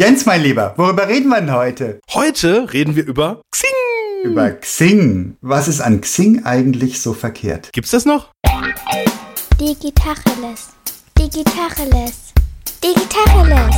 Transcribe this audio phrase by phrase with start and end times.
[0.00, 1.98] Jens, mein Lieber, worüber reden wir denn heute?
[2.14, 3.68] Heute reden wir über Xing.
[4.22, 5.36] Über Xing.
[5.40, 7.70] Was ist an Xing eigentlich so verkehrt?
[7.72, 8.30] Gibt's das noch?
[9.60, 10.68] Digitacheles.
[11.18, 12.32] Digitacheles.
[12.80, 13.76] Digitacheles.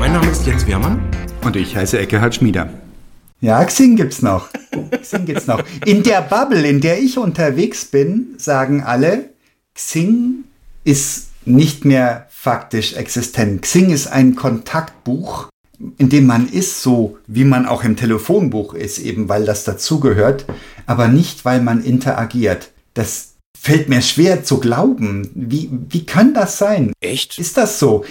[0.00, 1.00] Mein Name ist Jens Wehrmann.
[1.44, 2.68] Und ich heiße Eckehard Schmieder.
[3.44, 4.48] Ja, Xing gibt's noch.
[5.02, 5.62] Xing gibt's noch.
[5.84, 9.28] In der Bubble, in der ich unterwegs bin, sagen alle,
[9.74, 10.44] Xing
[10.82, 13.60] ist nicht mehr faktisch existent.
[13.60, 15.50] Xing ist ein Kontaktbuch,
[15.98, 20.46] in dem man ist, so wie man auch im Telefonbuch ist, eben weil das dazugehört,
[20.86, 22.70] aber nicht, weil man interagiert.
[22.94, 25.28] Das fällt mir schwer zu glauben.
[25.34, 26.94] Wie, wie kann das sein?
[26.98, 27.38] Echt?
[27.38, 28.06] Ist das so?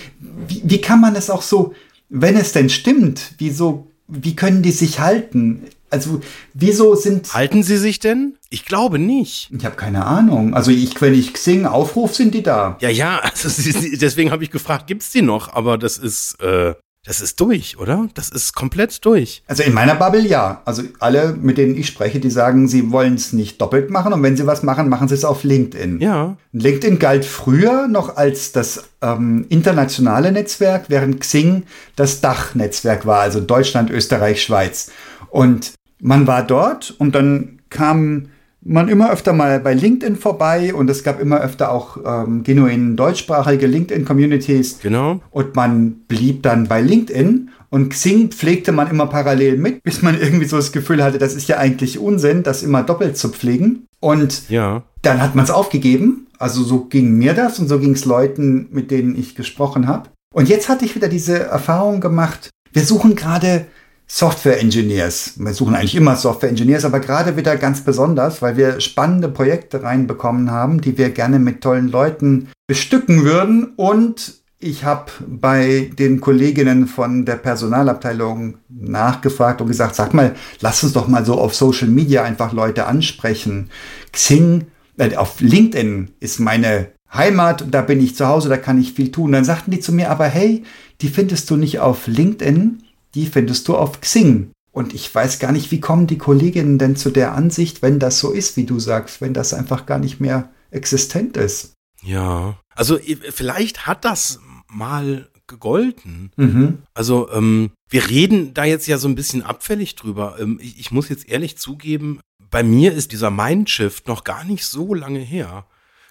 [0.48, 1.74] Wie, wie kann man es auch so,
[2.10, 5.63] wenn es denn stimmt, wieso, wie können die sich halten?
[5.89, 6.21] Also,
[6.53, 7.34] wieso sind.
[7.34, 8.35] Halten sie sich denn?
[8.49, 9.52] Ich glaube nicht.
[9.55, 10.55] Ich habe keine Ahnung.
[10.55, 12.77] Also, ich, wenn ich Xing aufruf, sind die da.
[12.82, 15.54] Ja, ja, also deswegen habe ich gefragt, gibt's die noch?
[15.54, 16.73] Aber das ist, äh,
[17.05, 18.07] das ist durch, oder?
[18.13, 19.43] Das ist komplett durch.
[19.48, 20.62] Also, in meiner Bubble ja.
[20.63, 24.13] Also, alle, mit denen ich spreche, die sagen, sie wollen es nicht doppelt machen.
[24.13, 25.99] Und wenn sie was machen, machen sie es auf LinkedIn.
[25.99, 26.37] Ja.
[26.54, 31.63] LinkedIn galt früher noch als das ähm, internationale Netzwerk, während Xing
[31.98, 34.90] das Dachnetzwerk war, also Deutschland, Österreich, Schweiz.
[35.29, 38.29] Und man war dort und dann kam
[38.66, 42.96] man immer öfter mal bei LinkedIn vorbei und es gab immer öfter auch ähm, genuin
[42.96, 44.80] deutschsprachige LinkedIn-Communities.
[44.82, 45.22] Genau.
[45.32, 50.20] Und man blieb dann bei LinkedIn und Xing pflegte man immer parallel mit, bis man
[50.20, 53.88] irgendwie so das Gefühl hatte, das ist ja eigentlich Unsinn, das immer doppelt zu pflegen.
[54.00, 54.84] Und Ja.
[55.02, 56.28] dann hat man es aufgegeben.
[56.38, 60.10] Also so ging mir das und so ging es Leuten, mit denen ich gesprochen habe.
[60.34, 62.50] Und jetzt hatte ich wieder diese Erfahrung gemacht.
[62.74, 63.66] Wir suchen gerade
[64.07, 65.34] Software Engineers.
[65.38, 69.84] Wir suchen eigentlich immer Software Engineers, aber gerade wieder ganz besonders, weil wir spannende Projekte
[69.84, 73.73] reinbekommen haben, die wir gerne mit tollen Leuten bestücken würden.
[73.75, 80.83] Und ich habe bei den Kolleginnen von der Personalabteilung nachgefragt und gesagt, sag mal, lass
[80.83, 83.69] uns doch mal so auf Social Media einfach Leute ansprechen.
[84.11, 84.67] Xing,
[84.97, 89.11] äh, auf LinkedIn ist meine Heimat, da bin ich zu Hause, da kann ich viel
[89.11, 89.31] tun.
[89.31, 90.63] Dann sagten die zu mir, aber hey,
[91.01, 92.83] die findest du nicht auf LinkedIn,
[93.16, 94.51] die findest du auf Xing.
[94.72, 98.19] Und ich weiß gar nicht, wie kommen die Kolleginnen denn zu der Ansicht, wenn das
[98.19, 101.73] so ist, wie du sagst, wenn das einfach gar nicht mehr existent ist.
[102.02, 102.57] Ja.
[102.75, 106.31] Also vielleicht hat das mal gegolten.
[106.38, 106.79] Mhm.
[106.96, 110.38] Also ähm, wir reden da jetzt ja so ein bisschen abfällig drüber.
[110.40, 112.19] Ähm, ich, ich muss jetzt ehrlich zugeben,
[112.50, 115.66] bei mir ist dieser Mindshift noch gar nicht so lange her.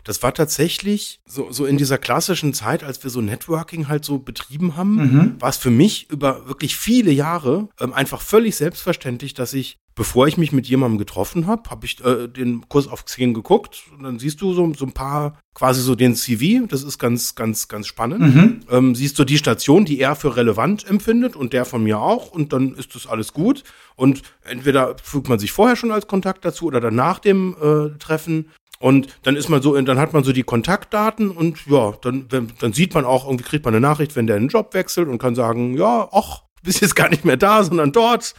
[0.05, 4.19] Das war tatsächlich so, so in dieser klassischen Zeit, als wir so Networking halt so
[4.19, 5.37] betrieben haben, Mhm.
[5.41, 10.27] war es für mich über wirklich viele Jahre ähm, einfach völlig selbstverständlich, dass ich, bevor
[10.27, 14.03] ich mich mit jemandem getroffen habe, habe ich äh, den Kurs auf Xing geguckt und
[14.05, 17.69] dann siehst du so, so ein paar, quasi so den CV, das ist ganz, ganz,
[17.69, 18.21] ganz spannend.
[18.21, 18.61] Mhm.
[18.71, 22.31] Ähm, siehst du die Station, die er für relevant empfindet und der von mir auch
[22.31, 23.65] und dann ist das alles gut.
[23.95, 27.99] Und entweder fügt man sich vorher schon als Kontakt dazu oder dann nach dem äh,
[27.99, 28.49] Treffen.
[28.83, 32.73] Und dann ist man so, dann hat man so die Kontaktdaten und ja, dann, dann
[32.73, 35.37] sieht man auch, irgendwie kriegt man eine Nachricht, wenn der einen Job wechselt und kann
[35.37, 38.35] sagen, ja, ach, du bist jetzt gar nicht mehr da, sondern dort.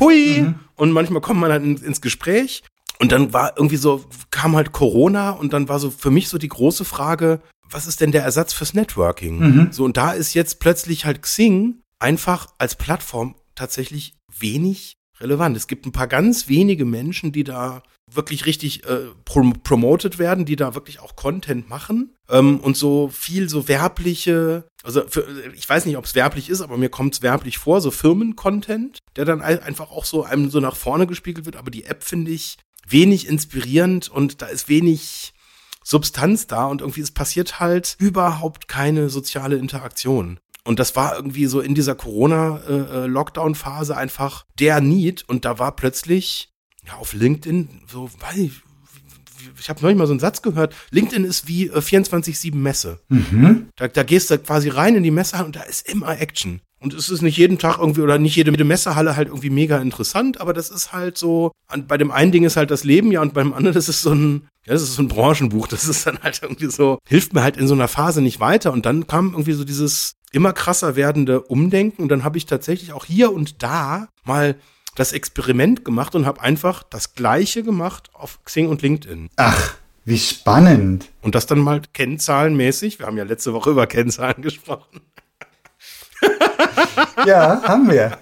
[0.00, 0.54] Hui!
[0.76, 2.62] Und manchmal kommt man dann ins, ins Gespräch.
[3.00, 6.38] Und dann war irgendwie so, kam halt Corona und dann war so für mich so
[6.38, 9.40] die große Frage, was ist denn der Ersatz fürs Networking?
[9.72, 15.54] So, und da ist jetzt plötzlich halt Xing einfach als Plattform tatsächlich wenig relevant.
[15.54, 17.82] Es gibt ein paar ganz wenige Menschen, die da
[18.12, 23.08] wirklich richtig äh, prom promoted werden, die da wirklich auch Content machen ähm, und so
[23.08, 27.14] viel so werbliche, also für, ich weiß nicht, ob es werblich ist, aber mir kommt
[27.14, 31.06] es werblich vor, so Firmen-Content, der dann ein- einfach auch so einem so nach vorne
[31.08, 32.58] gespiegelt wird, aber die App finde ich
[32.88, 35.32] wenig inspirierend und da ist wenig
[35.82, 40.38] Substanz da und irgendwie es passiert halt überhaupt keine soziale Interaktion.
[40.64, 46.50] Und das war irgendwie so in dieser Corona-Lockdown-Phase einfach der Need und da war plötzlich
[46.86, 48.52] ja auf LinkedIn so, weiß ich,
[49.60, 53.00] ich habe neulich mal so einen Satz gehört, LinkedIn ist wie äh, 24-7 Messe.
[53.08, 53.68] Mhm.
[53.76, 56.60] Da, da gehst du quasi rein in die Messehalle und da ist immer Action.
[56.78, 59.78] Und es ist nicht jeden Tag irgendwie oder nicht jede, jede Messehalle halt irgendwie mega
[59.78, 63.10] interessant, aber das ist halt so, an, bei dem einen Ding ist halt das Leben,
[63.10, 65.88] ja, und beim anderen das ist so ein, ja, das ist so ein Branchenbuch, das
[65.88, 68.72] ist dann halt irgendwie so, hilft mir halt in so einer Phase nicht weiter.
[68.72, 72.92] Und dann kam irgendwie so dieses immer krasser werdende Umdenken und dann habe ich tatsächlich
[72.92, 74.56] auch hier und da mal
[74.96, 79.30] das Experiment gemacht und habe einfach das Gleiche gemacht auf Xing und LinkedIn.
[79.36, 81.10] Ach, wie spannend.
[81.22, 82.98] Und das dann mal kennzahlenmäßig.
[82.98, 85.00] Wir haben ja letzte Woche über Kennzahlen gesprochen.
[87.26, 88.18] Ja, haben wir.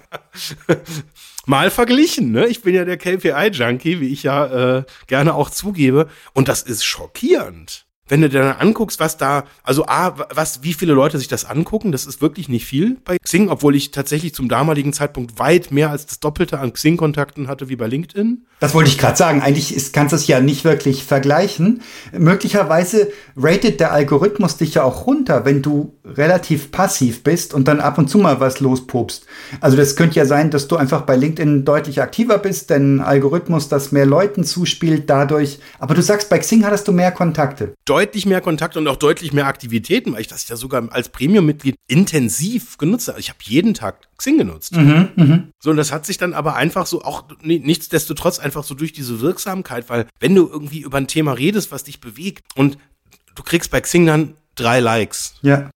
[1.45, 2.31] mal verglichen.
[2.31, 2.47] Ne?
[2.47, 6.09] Ich bin ja der KPI-Junkie, wie ich ja äh, gerne auch zugebe.
[6.33, 10.73] Und das ist schockierend wenn du dir dann anguckst, was da, also A, was, wie
[10.73, 14.35] viele Leute sich das angucken, das ist wirklich nicht viel bei Xing, obwohl ich tatsächlich
[14.35, 18.45] zum damaligen Zeitpunkt weit mehr als das Doppelte an Xing-Kontakten hatte wie bei LinkedIn.
[18.59, 19.41] Das wollte ich gerade sagen.
[19.41, 21.81] Eigentlich ist, kannst du es ja nicht wirklich vergleichen.
[22.17, 27.79] Möglicherweise ratet der Algorithmus dich ja auch runter, wenn du relativ passiv bist und dann
[27.79, 29.25] ab und zu mal was lospopst.
[29.61, 33.67] Also das könnte ja sein, dass du einfach bei LinkedIn deutlich aktiver bist, denn Algorithmus
[33.67, 35.59] das mehr Leuten zuspielt dadurch.
[35.79, 37.73] Aber du sagst, bei Xing hattest du mehr Kontakte.
[37.95, 41.75] Deutlich mehr Kontakte und auch deutlich mehr Aktivitäten, weil ich das ja sogar als Premium-Mitglied
[41.87, 43.21] intensiv genutzt habe.
[43.21, 44.75] Ich habe jeden Tag Xing genutzt.
[44.75, 45.43] Mhm, mh.
[45.61, 49.21] So, und das hat sich dann aber einfach so auch nichtsdestotrotz einfach so durch diese
[49.21, 52.77] Wirksamkeit, weil wenn du irgendwie über ein Thema redest, was dich bewegt und
[53.33, 55.35] du kriegst bei Xing dann drei Likes.
[55.41, 55.69] Ja.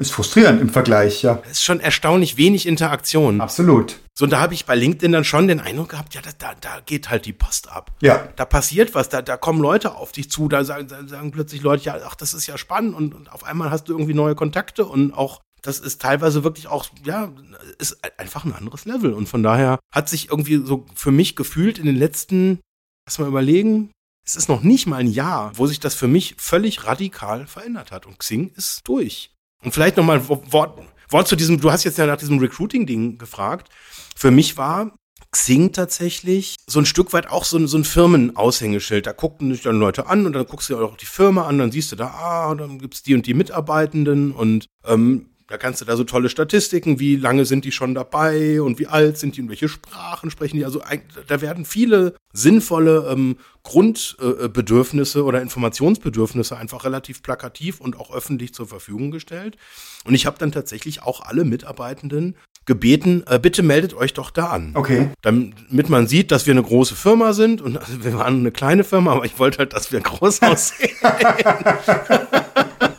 [0.00, 1.34] Ist frustrierend im Vergleich, ja.
[1.34, 3.40] Das ist schon erstaunlich wenig Interaktion.
[3.42, 4.00] Absolut.
[4.14, 6.54] So, und da habe ich bei LinkedIn dann schon den Eindruck gehabt, ja, da, da,
[6.58, 7.92] da geht halt die Post ab.
[8.00, 8.28] Ja.
[8.36, 11.60] Da passiert was, da, da kommen Leute auf dich zu, da sagen, da sagen plötzlich
[11.60, 14.34] Leute, ja, ach, das ist ja spannend und, und auf einmal hast du irgendwie neue
[14.34, 17.30] Kontakte und auch das ist teilweise wirklich auch, ja,
[17.78, 19.12] ist einfach ein anderes Level.
[19.12, 22.60] Und von daher hat sich irgendwie so für mich gefühlt in den letzten,
[23.06, 23.90] lass mal überlegen,
[24.26, 27.92] es ist noch nicht mal ein Jahr, wo sich das für mich völlig radikal verändert
[27.92, 28.06] hat.
[28.06, 29.32] Und Xing ist durch.
[29.62, 30.78] Und vielleicht nochmal ein Wort,
[31.10, 33.68] Wort zu diesem, du hast jetzt ja nach diesem Recruiting-Ding gefragt.
[34.16, 34.92] Für mich war
[35.32, 39.06] Xing tatsächlich so ein Stück weit auch so ein, so ein Firmenaushängeschild.
[39.06, 41.58] Da gucken sich dann Leute an und dann guckst du dir auch die Firma an,
[41.58, 45.80] dann siehst du da, ah, dann gibt's die und die Mitarbeitenden und ähm, da kannst
[45.80, 49.36] du da so tolle Statistiken, wie lange sind die schon dabei und wie alt sind
[49.36, 50.64] die und welche Sprachen sprechen die.
[50.64, 50.80] Also
[51.26, 58.54] da werden viele sinnvolle ähm, Grundbedürfnisse äh, oder Informationsbedürfnisse einfach relativ plakativ und auch öffentlich
[58.54, 59.56] zur Verfügung gestellt.
[60.04, 64.50] Und ich habe dann tatsächlich auch alle Mitarbeitenden gebeten, äh, bitte meldet euch doch da
[64.50, 64.70] an.
[64.74, 65.08] Okay.
[65.20, 67.60] Damit man sieht, dass wir eine große Firma sind.
[67.60, 70.94] Und also wir waren eine kleine Firma, aber ich wollte halt, dass wir groß aussehen.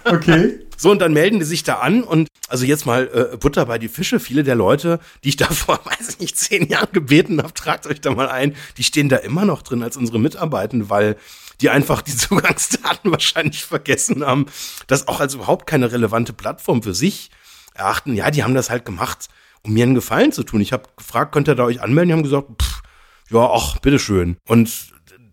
[0.03, 0.59] okay.
[0.81, 3.77] So, und dann melden die sich da an und also jetzt mal äh, Butter bei
[3.77, 4.19] die Fische.
[4.19, 7.85] Viele der Leute, die ich da vor, weiß ich nicht, zehn Jahren gebeten habe, tragt
[7.85, 11.17] euch da mal ein, die stehen da immer noch drin als unsere Mitarbeitenden, weil
[11.61, 14.47] die einfach die Zugangsdaten wahrscheinlich vergessen haben,
[14.87, 17.29] das auch als überhaupt keine relevante Plattform für sich
[17.75, 18.15] erachten.
[18.15, 19.27] Ja, die haben das halt gemacht,
[19.61, 20.61] um mir einen Gefallen zu tun.
[20.61, 22.07] Ich habe gefragt, könnt ihr da euch anmelden?
[22.07, 22.81] Die haben gesagt, pff,
[23.29, 24.37] ja, ach, bitteschön.
[24.47, 24.71] Und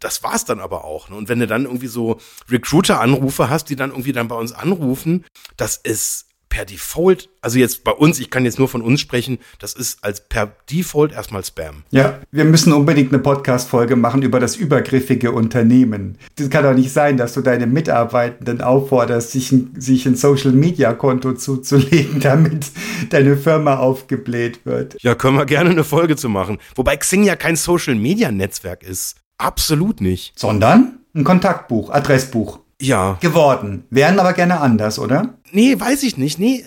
[0.00, 1.08] das war's dann aber auch.
[1.08, 1.16] Ne?
[1.16, 2.18] Und wenn du dann irgendwie so
[2.50, 5.24] Recruiter-Anrufe hast, die dann irgendwie dann bei uns anrufen,
[5.56, 9.38] das ist per Default, also jetzt bei uns, ich kann jetzt nur von uns sprechen,
[9.58, 11.84] das ist als per Default erstmal Spam.
[11.90, 16.18] Ja, wir müssen unbedingt eine Podcast-Folge machen über das übergriffige Unternehmen.
[16.36, 21.34] Das kann doch nicht sein, dass du deine Mitarbeitenden aufforderst, sich ein, sich ein Social-Media-Konto
[21.34, 22.66] zuzulegen, damit
[23.10, 24.96] deine Firma aufgebläht wird.
[25.02, 26.58] Ja, können wir gerne eine Folge zu machen.
[26.74, 29.16] Wobei Xing ja kein Social-Media-Netzwerk ist.
[29.38, 30.38] Absolut nicht.
[30.38, 32.60] Sondern ein Kontaktbuch, Adressbuch.
[32.80, 33.18] Ja.
[33.20, 33.84] Geworden.
[33.90, 35.34] Wären aber gerne anders, oder?
[35.50, 36.38] Nee, weiß ich nicht.
[36.38, 36.64] Nee,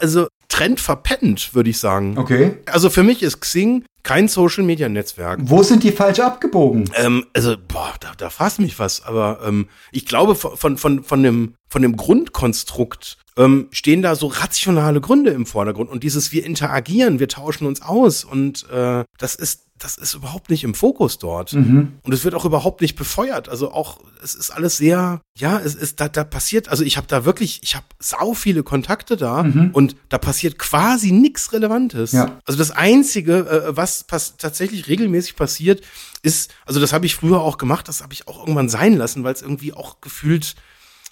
[0.00, 2.16] also Trend verpennt, würde ich sagen.
[2.16, 2.58] Okay.
[2.66, 5.40] Also für mich ist Xing kein Social Media Netzwerk.
[5.42, 6.90] Wo sind die falsch abgebogen?
[6.94, 9.04] Ähm, also, boah, da, da fasst mich was.
[9.04, 14.26] Aber ähm, ich glaube, von, von, von, dem, von dem Grundkonstrukt ähm, stehen da so
[14.26, 15.88] rationale Gründe im Vordergrund.
[15.88, 18.24] Und dieses, wir interagieren, wir tauschen uns aus.
[18.24, 21.52] Und äh, das ist das ist überhaupt nicht im Fokus dort.
[21.52, 21.92] Mhm.
[22.02, 23.48] Und es wird auch überhaupt nicht befeuert.
[23.48, 27.06] Also auch, es ist alles sehr, ja, es ist, da, da passiert, also ich habe
[27.06, 29.70] da wirklich, ich habe sau viele Kontakte da mhm.
[29.72, 32.12] und da passiert quasi nichts Relevantes.
[32.12, 32.38] Ja.
[32.44, 35.82] Also das Einzige, äh, was tatsächlich regelmäßig passiert,
[36.22, 39.22] ist, also das habe ich früher auch gemacht, das habe ich auch irgendwann sein lassen,
[39.22, 40.56] weil es irgendwie auch gefühlt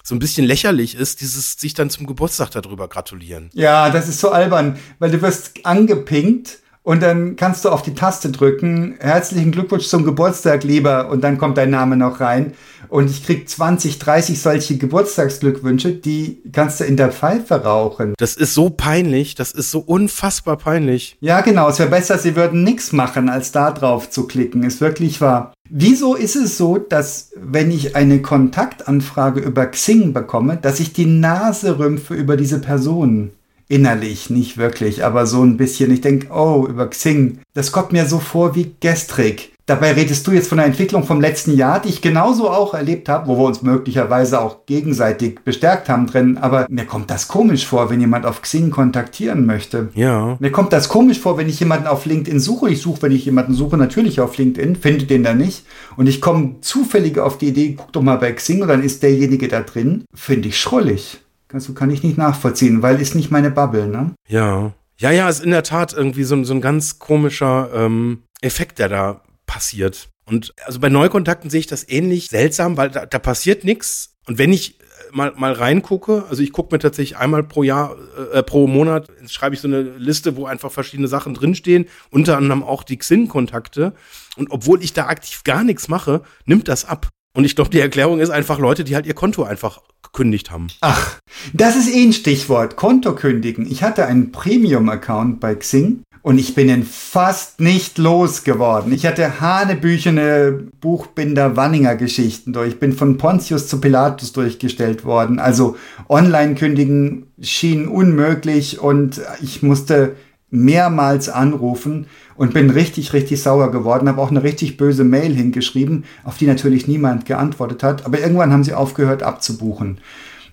[0.07, 3.49] so ein bisschen lächerlich ist, dieses sich dann zum Geburtstag darüber gratulieren.
[3.53, 7.95] Ja, das ist so albern, weil du wirst angepinkt und dann kannst du auf die
[7.95, 8.95] Taste drücken.
[9.01, 11.09] Herzlichen Glückwunsch zum Geburtstag, lieber.
[11.09, 12.53] Und dann kommt dein Name noch rein.
[12.87, 18.13] Und ich krieg 20, 30 solche Geburtstagsglückwünsche, die kannst du in der Pfeife rauchen.
[18.17, 19.35] Das ist so peinlich.
[19.35, 21.17] Das ist so unfassbar peinlich.
[21.19, 21.67] Ja, genau.
[21.67, 24.63] Es wäre besser, sie würden nichts machen, als da drauf zu klicken.
[24.63, 25.51] Ist wirklich wahr.
[25.69, 31.05] Wieso ist es so, dass wenn ich eine Kontaktanfrage über Xing bekomme, dass ich die
[31.05, 33.31] Nase rümpfe über diese Person?
[33.67, 35.91] Innerlich nicht wirklich, aber so ein bisschen.
[35.91, 39.53] Ich denke, oh, über Xing, das kommt mir so vor wie gestrig.
[39.67, 43.09] Dabei redest du jetzt von der Entwicklung vom letzten Jahr, die ich genauso auch erlebt
[43.09, 46.37] habe, wo wir uns möglicherweise auch gegenseitig bestärkt haben drin.
[46.37, 49.89] Aber mir kommt das komisch vor, wenn jemand auf Xing kontaktieren möchte.
[49.93, 50.37] Ja.
[50.39, 52.69] Mir kommt das komisch vor, wenn ich jemanden auf LinkedIn suche.
[52.69, 55.65] Ich suche, wenn ich jemanden suche, natürlich auf LinkedIn, finde den da nicht.
[55.97, 59.03] Und ich komme zufällig auf die Idee, guck doch mal bei Xing und dann ist
[59.03, 60.05] derjenige da drin.
[60.13, 61.19] Finde ich schrullig.
[61.51, 64.13] Also kann ich nicht nachvollziehen, weil ist nicht meine Bubble, ne?
[64.27, 64.73] Ja.
[64.99, 68.89] Ja, ja, ist in der Tat irgendwie so, so ein ganz komischer, ähm, Effekt, der
[68.89, 70.09] da passiert.
[70.25, 74.15] Und also bei Neukontakten sehe ich das ähnlich seltsam, weil da, da passiert nichts.
[74.27, 74.77] Und wenn ich
[75.11, 77.95] mal, mal reingucke, also ich gucke mir tatsächlich einmal pro Jahr,
[78.33, 82.63] äh, pro Monat, schreibe ich so eine Liste, wo einfach verschiedene Sachen drinstehen, unter anderem
[82.63, 83.93] auch die Xin-Kontakte.
[84.35, 87.07] Und obwohl ich da aktiv gar nichts mache, nimmt das ab.
[87.33, 90.67] Und ich glaube, die Erklärung ist einfach Leute, die halt ihr Konto einfach gekündigt haben.
[90.81, 91.19] Ach,
[91.53, 92.75] das ist eh ein Stichwort.
[92.75, 93.69] Konto kündigen.
[93.69, 98.91] Ich hatte einen Premium-Account bei Xing und ich bin ihn fast nicht losgeworden.
[98.91, 102.69] Ich hatte hanebüchene Buchbinder Wanninger Geschichten durch.
[102.69, 105.39] Ich bin von Pontius zu Pilatus durchgestellt worden.
[105.39, 105.77] Also
[106.09, 110.15] online kündigen schien unmöglich und ich musste
[110.49, 114.07] mehrmals anrufen und bin richtig, richtig sauer geworden.
[114.07, 118.05] Habe auch eine richtig böse Mail hingeschrieben, auf die natürlich niemand geantwortet hat.
[118.05, 119.99] Aber irgendwann haben sie aufgehört abzubuchen.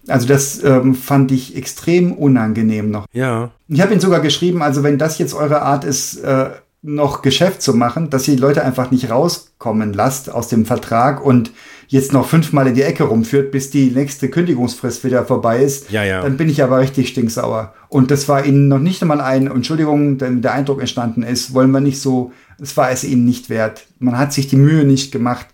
[0.09, 3.07] Also das ähm, fand ich extrem unangenehm noch.
[3.13, 3.51] Ja.
[3.69, 6.51] Ich habe ihn sogar geschrieben, also wenn das jetzt eure Art ist, äh,
[6.83, 11.25] noch Geschäft zu machen, dass ihr die Leute einfach nicht rauskommen lasst aus dem Vertrag
[11.25, 11.51] und
[11.89, 16.05] jetzt noch fünfmal in die Ecke rumführt, bis die nächste Kündigungsfrist wieder vorbei ist, Ja,
[16.05, 16.23] ja.
[16.23, 17.75] dann bin ich aber richtig stinksauer.
[17.89, 21.71] Und das war ihnen noch nicht einmal ein, Entschuldigung, denn der Eindruck entstanden ist, wollen
[21.71, 23.87] wir nicht so, es war es ihnen nicht wert.
[23.99, 25.47] Man hat sich die Mühe nicht gemacht.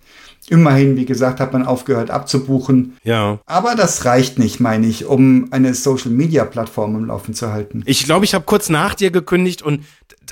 [0.49, 2.97] Immerhin, wie gesagt, hat man aufgehört abzubuchen.
[3.05, 3.39] Ja.
[3.47, 7.83] Aber das reicht nicht, meine ich, um eine Social-Media-Plattform im Laufen zu halten.
[7.87, 9.85] Ich glaube, ich habe kurz nach dir gekündigt und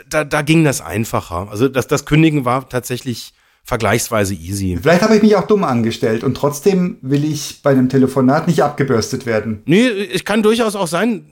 [0.08, 1.48] da, da ging das einfacher.
[1.50, 3.32] Also das, das Kündigen war tatsächlich
[3.68, 4.78] vergleichsweise easy.
[4.80, 8.62] Vielleicht habe ich mich auch dumm angestellt und trotzdem will ich bei einem Telefonat nicht
[8.62, 9.60] abgebürstet werden.
[9.66, 11.26] Nee, es kann durchaus auch sein.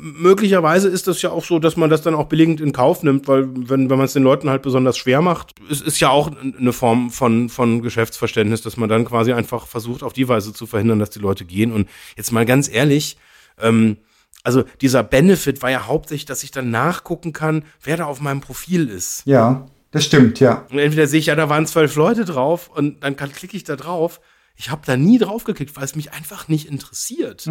[0.00, 3.26] Möglicherweise ist das ja auch so, dass man das dann auch billigend in Kauf nimmt,
[3.26, 6.30] weil wenn, wenn man es den Leuten halt besonders schwer macht, es ist ja auch
[6.30, 10.64] eine Form von, von Geschäftsverständnis, dass man dann quasi einfach versucht, auf die Weise zu
[10.68, 11.72] verhindern, dass die Leute gehen.
[11.72, 13.16] Und jetzt mal ganz ehrlich,
[13.60, 13.96] ähm,
[14.44, 18.42] also dieser Benefit war ja hauptsächlich, dass ich dann nachgucken kann, wer da auf meinem
[18.42, 19.22] Profil ist.
[19.24, 20.66] Ja, das stimmt, ja.
[20.70, 23.64] Und entweder sehe ich ja, da waren zwölf Leute drauf und dann kann, klicke ich
[23.64, 24.20] da drauf.
[24.60, 27.46] Ich habe da nie drauf geklickt, weil es mich einfach nicht interessiert.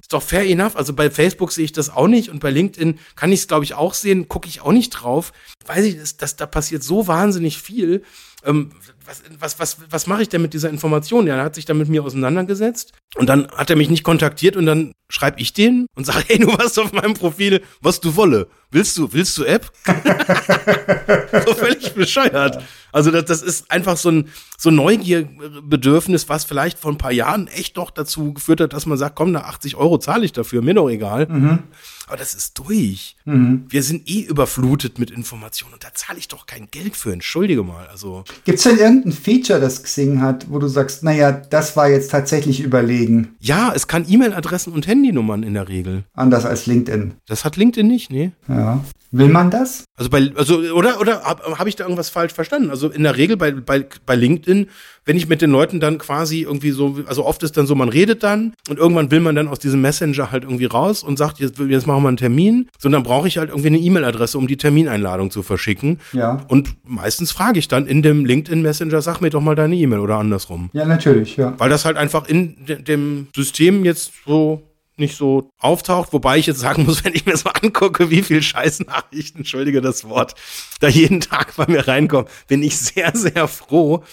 [0.00, 0.76] Ist doch fair enough.
[0.76, 3.64] Also bei Facebook sehe ich das auch nicht und bei LinkedIn kann ich es, glaube
[3.64, 5.32] ich, auch sehen, gucke ich auch nicht drauf.
[5.66, 8.04] Weiß ich, dass, dass da passiert so wahnsinnig viel.
[8.44, 8.70] Ähm,
[9.06, 11.26] was, was, was, was mache ich denn mit dieser Information?
[11.26, 14.56] Ja, er hat sich dann mit mir auseinandergesetzt und dann hat er mich nicht kontaktiert
[14.56, 18.16] und dann schreibe ich den und sage, hey, du warst auf meinem Profil, was du
[18.16, 18.48] wolle.
[18.70, 19.70] Willst du, willst du App?
[21.46, 22.62] so völlig bescheuert.
[22.92, 27.12] Also das, das ist einfach so ein, so ein Neugierbedürfnis, was vielleicht vor ein paar
[27.12, 30.32] Jahren echt noch dazu geführt hat, dass man sagt, komm, da 80 Euro zahle ich
[30.32, 31.26] dafür, mir doch egal.
[32.06, 33.16] Aber das ist durch.
[33.24, 37.62] Wir sind eh überflutet mit Informationen und da zahle ich doch kein Geld für, entschuldige
[37.62, 37.86] mal.
[37.88, 42.10] Also Gibt's denn irgendein Feature, das Xing hat, wo du sagst, naja, das war jetzt
[42.10, 46.04] tatsächlich überlegen, ja, es kann E-Mail-Adressen und Handynummern in der Regel.
[46.14, 47.14] anders als LinkedIn?
[47.26, 48.32] Das hat LinkedIn nicht, nee.
[48.48, 48.80] Ja.
[49.14, 49.84] Will man das?
[49.94, 52.70] Also bei, also, oder, oder habe hab ich da irgendwas falsch verstanden?
[52.70, 54.68] Also in der Regel bei, bei, bei LinkedIn,
[55.04, 57.90] wenn ich mit den Leuten dann quasi irgendwie so, also oft ist dann so, man
[57.90, 61.40] redet dann und irgendwann will man dann aus diesem Messenger halt irgendwie raus und sagt,
[61.40, 64.56] jetzt, jetzt machen wir einen Termin, sondern brauche ich halt irgendwie eine E-Mail-Adresse, um die
[64.56, 66.00] Termineinladung zu verschicken.
[66.12, 66.40] Ja.
[66.48, 70.00] Und meistens frage ich dann in dem LinkedIn Messenger, sag mir doch mal deine E-Mail
[70.00, 70.70] oder andersrum.
[70.72, 71.54] Ja, natürlich, ja.
[71.58, 74.62] Weil das halt einfach in de dem System jetzt so
[74.96, 78.42] nicht so auftaucht, wobei ich jetzt sagen muss, wenn ich mir so angucke, wie viel
[78.42, 80.34] Scheißnachrichten, entschuldige das Wort,
[80.80, 84.04] da jeden Tag bei mir reinkommen, bin ich sehr, sehr froh,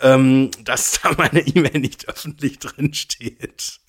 [0.00, 3.80] ähm, dass da meine E-Mail nicht öffentlich drin steht.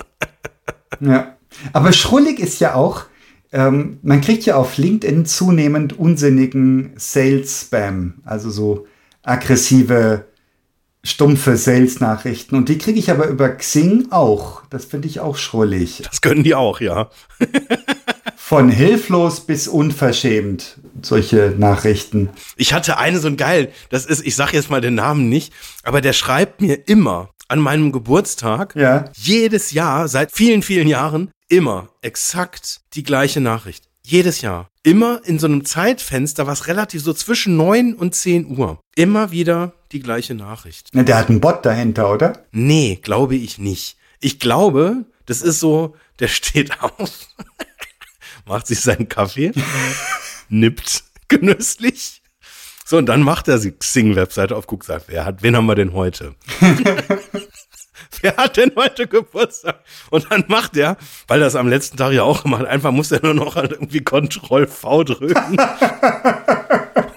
[1.00, 1.36] Ja.
[1.74, 3.06] Aber schrullig ist ja auch,
[3.52, 8.88] ähm, man kriegt ja auf LinkedIn zunehmend unsinnigen Sales-Spam, also so
[9.24, 10.26] aggressive,
[11.04, 12.56] stumpfe Sales-Nachrichten.
[12.56, 14.62] Und die kriege ich aber über Xing auch.
[14.70, 16.02] Das finde ich auch schrullig.
[16.10, 17.10] Das können die auch, ja.
[18.36, 22.30] Von hilflos bis unverschämt, solche Nachrichten.
[22.58, 25.54] Ich hatte eine so ein geil, das ist, ich sag jetzt mal den Namen nicht,
[25.84, 29.06] aber der schreibt mir immer an meinem Geburtstag, Ja.
[29.16, 33.89] jedes Jahr, seit vielen, vielen Jahren, immer exakt die gleiche Nachricht.
[34.10, 34.72] Jedes Jahr.
[34.82, 38.80] Immer in so einem Zeitfenster, was relativ so zwischen neun und zehn Uhr.
[38.96, 40.88] Immer wieder die gleiche Nachricht.
[40.94, 42.44] Na, der hat einen Bot dahinter, oder?
[42.52, 43.98] Nee, glaube ich nicht.
[44.20, 47.28] Ich glaube, das ist so, der steht auf,
[48.48, 49.52] macht sich seinen Kaffee,
[50.50, 52.24] nippt genüsslich.
[52.84, 55.76] So, und dann macht er die Xing-Webseite auf, guckt, sagt, wer hat, wen haben wir
[55.76, 56.34] denn heute?
[58.22, 59.84] wer hat denn heute Geburtstag?
[60.10, 63.22] Und dann macht er, weil das am letzten Tag ja auch gemacht, einfach muss er
[63.24, 65.58] nur noch irgendwie Ctrl V drücken.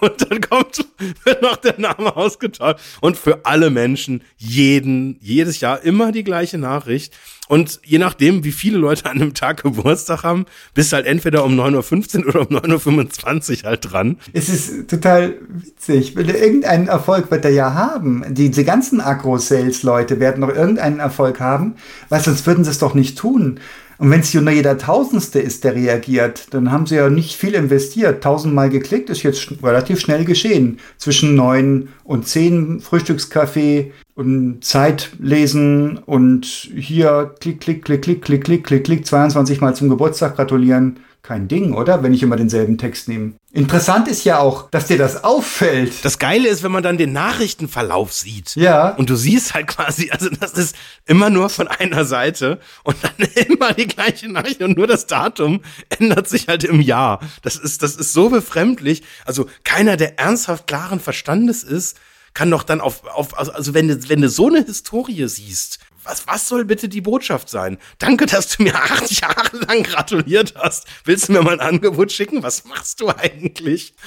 [0.01, 0.85] Und dann kommt,
[1.23, 2.81] wird noch der Name ausgetauscht.
[3.01, 7.15] Und für alle Menschen jeden, jedes Jahr immer die gleiche Nachricht.
[7.53, 11.53] Und je nachdem, wie viele Leute an einem Tag Geburtstag haben, bist halt entweder um
[11.53, 14.17] 9.15 Uhr oder um 9.25 Uhr halt dran.
[14.33, 16.17] Es ist total witzig.
[16.17, 18.25] Irgendeinen Erfolg wird er ja haben.
[18.31, 21.75] Diese ganzen Agro-Sales-Leute werden noch irgendeinen Erfolg haben,
[22.09, 23.61] weil sonst würden sie es doch nicht tun.
[23.99, 27.53] Und wenn es nur jeder Tausendste ist, der reagiert, dann haben sie ja nicht viel
[27.53, 28.25] investiert.
[28.25, 30.79] Tausendmal geklickt ist jetzt relativ schnell geschehen.
[30.97, 38.45] Zwischen neun und zehn Frühstückskaffee und Zeit lesen und hier klick, klick, klick, klick, klick,
[38.45, 42.03] klick, klick, klick, 22 Mal zum Geburtstag gratulieren kein Ding, oder?
[42.03, 43.35] Wenn ich immer denselben Text nehme.
[43.53, 46.05] Interessant ist ja auch, dass dir das auffällt.
[46.05, 48.57] Das Geile ist, wenn man dann den Nachrichtenverlauf sieht.
[48.57, 48.91] Ja.
[48.97, 50.75] Und du siehst halt quasi, also das ist
[51.07, 55.61] immer nur von einer Seite und dann immer die gleiche Nachricht und nur das Datum
[55.91, 57.21] ändert sich halt im Jahr.
[57.43, 59.05] Das ist, das ist so befremdlich.
[59.25, 61.99] Also keiner, der ernsthaft klaren Verstandes ist,
[62.35, 65.79] kann doch dann auf, auf also, also wenn du, wenn du so eine Historie siehst,
[66.05, 67.79] was, was soll bitte die Botschaft sein?
[67.99, 70.87] Danke, dass du mir acht Jahre lang gratuliert hast.
[71.05, 72.43] Willst du mir mal ein Angebot schicken?
[72.43, 73.95] Was machst du eigentlich?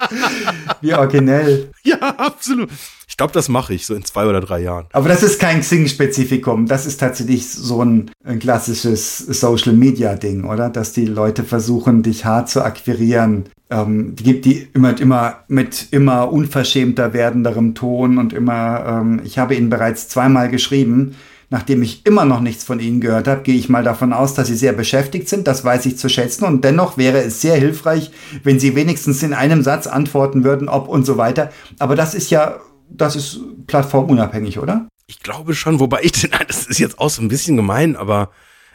[0.80, 1.70] Wie originell.
[1.82, 2.70] Ja, absolut.
[3.08, 4.86] Ich glaube, das mache ich so in zwei oder drei Jahren.
[4.92, 6.66] Aber das ist kein Xing-Spezifikum.
[6.66, 10.68] Das ist tatsächlich so ein, ein klassisches Social-Media-Ding, oder?
[10.70, 13.46] Dass die Leute versuchen, dich hart zu akquirieren.
[13.70, 19.38] Ähm, die gibt die immer, immer mit immer unverschämter werdenderem Ton und immer, ähm, ich
[19.38, 21.16] habe ihnen bereits zweimal geschrieben,
[21.50, 24.48] Nachdem ich immer noch nichts von Ihnen gehört habe, gehe ich mal davon aus, dass
[24.48, 25.46] Sie sehr beschäftigt sind.
[25.46, 26.44] Das weiß ich zu schätzen.
[26.44, 28.10] Und dennoch wäre es sehr hilfreich,
[28.42, 31.50] wenn Sie wenigstens in einem Satz antworten würden, ob und so weiter.
[31.78, 34.88] Aber das ist ja, das ist plattformunabhängig, oder?
[35.06, 36.12] Ich glaube schon, wobei ich,
[36.48, 38.30] das ist jetzt auch so ein bisschen gemein, aber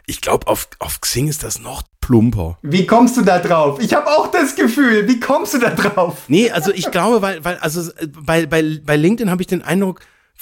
[0.08, 2.58] ich glaube, auf, auf Xing ist das noch plumper.
[2.62, 3.80] Wie kommst du da drauf?
[3.80, 5.08] Ich habe auch das Gefühl.
[5.08, 6.24] Wie kommst du da drauf?
[6.28, 7.90] Nee, also ich glaube, weil, weil, also
[8.20, 10.02] bei, bei, bei LinkedIn habe ich den Eindruck,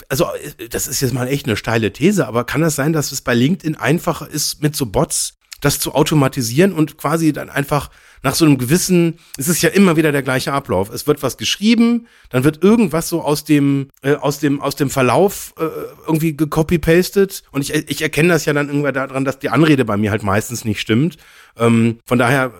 [0.09, 0.27] also
[0.69, 3.33] das ist jetzt mal echt eine steile These, aber kann das sein, dass es bei
[3.33, 7.91] LinkedIn einfacher ist, mit so Bots das zu automatisieren und quasi dann einfach
[8.23, 10.91] nach so einem gewissen, es ist ja immer wieder der gleiche Ablauf.
[10.91, 14.89] Es wird was geschrieben, dann wird irgendwas so aus dem, äh, aus dem, aus dem
[14.89, 15.63] Verlauf äh,
[16.05, 19.97] irgendwie gecopy-pastet und ich, ich erkenne das ja dann irgendwann daran, dass die Anrede bei
[19.97, 21.17] mir halt meistens nicht stimmt.
[21.57, 22.51] Ähm, von daher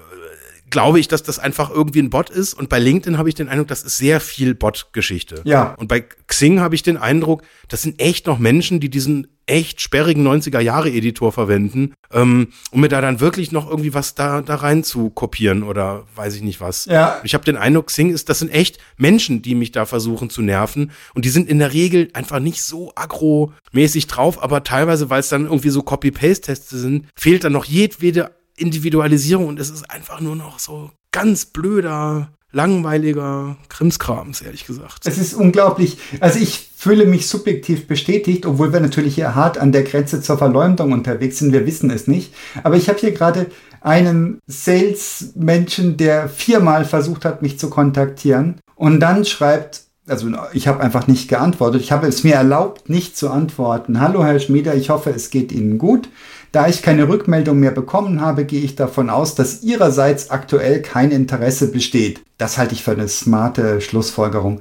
[0.72, 2.54] glaube ich, dass das einfach irgendwie ein Bot ist.
[2.54, 5.42] Und bei LinkedIn habe ich den Eindruck, das ist sehr viel Bot-Geschichte.
[5.44, 5.76] Ja.
[5.76, 9.82] Und bei Xing habe ich den Eindruck, das sind echt noch Menschen, die diesen echt
[9.82, 14.84] sperrigen 90er-Jahre-Editor verwenden, ähm, um mir da dann wirklich noch irgendwie was da, da rein
[14.84, 16.86] zu kopieren oder weiß ich nicht was.
[16.86, 17.20] Ja.
[17.24, 20.42] Ich habe den Eindruck, Xing ist, das sind echt Menschen, die mich da versuchen zu
[20.42, 20.92] nerven.
[21.14, 25.30] Und die sind in der Regel einfach nicht so agro-mäßig drauf, aber teilweise, weil es
[25.30, 30.36] dann irgendwie so Copy-Paste-Tests sind, fehlt dann noch jedwede Individualisierung und es ist einfach nur
[30.36, 35.06] noch so ganz blöder, langweiliger Krimskrams, ehrlich gesagt.
[35.06, 35.98] Es ist unglaublich.
[36.20, 40.38] Also ich fühle mich subjektiv bestätigt, obwohl wir natürlich hier hart an der Grenze zur
[40.38, 41.54] Verleumdung unterwegs sind.
[41.54, 42.34] Wir wissen es nicht.
[42.64, 43.48] Aber ich habe hier gerade
[43.82, 50.82] einen Sales-Menschen, der viermal versucht hat, mich zu kontaktieren und dann schreibt, also ich habe
[50.82, 51.82] einfach nicht geantwortet.
[51.82, 54.02] Ich habe es mir erlaubt, nicht zu antworten.
[54.02, 56.10] Hallo Herr Schmieder, ich hoffe, es geht Ihnen gut.
[56.52, 61.12] Da ich keine Rückmeldung mehr bekommen habe, gehe ich davon aus, dass Ihrerseits aktuell kein
[61.12, 62.22] Interesse besteht.
[62.38, 64.60] Das halte ich für eine smarte Schlussfolgerung.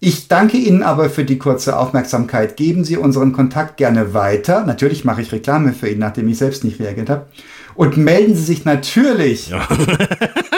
[0.00, 2.56] Ich danke Ihnen aber für die kurze Aufmerksamkeit.
[2.56, 4.64] Geben Sie unseren Kontakt gerne weiter.
[4.64, 7.26] Natürlich mache ich Reklame für ihn, nachdem ich selbst nicht reagiert habe.
[7.76, 9.50] Und melden Sie sich natürlich.
[9.50, 9.68] Ja.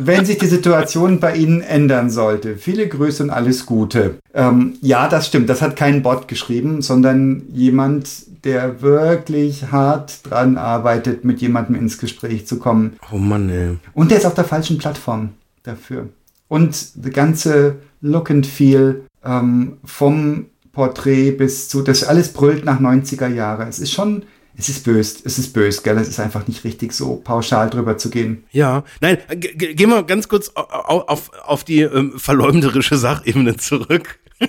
[0.00, 2.56] wenn sich die Situation bei Ihnen ändern sollte.
[2.56, 4.16] Viele Grüße und alles Gute.
[4.34, 5.48] Ähm, ja, das stimmt.
[5.48, 8.08] Das hat kein Bot geschrieben, sondern jemand,
[8.44, 12.96] der wirklich hart dran arbeitet, mit jemandem ins Gespräch zu kommen.
[13.12, 13.76] Oh Mann, ey.
[13.94, 15.30] Und der ist auf der falschen Plattform
[15.62, 16.08] dafür.
[16.48, 22.80] Und die ganze Look and Feel ähm, vom Porträt bis zu, das alles brüllt nach
[22.80, 23.66] 90er Jahre.
[23.66, 24.24] Es ist schon
[24.58, 25.98] es ist böse, es ist böse, gell?
[25.98, 28.44] Es ist einfach nicht richtig, so pauschal drüber zu gehen.
[28.52, 34.18] Ja, nein, gehen wir ganz kurz auf, auf, auf die ähm, verleumderische Sachebene zurück.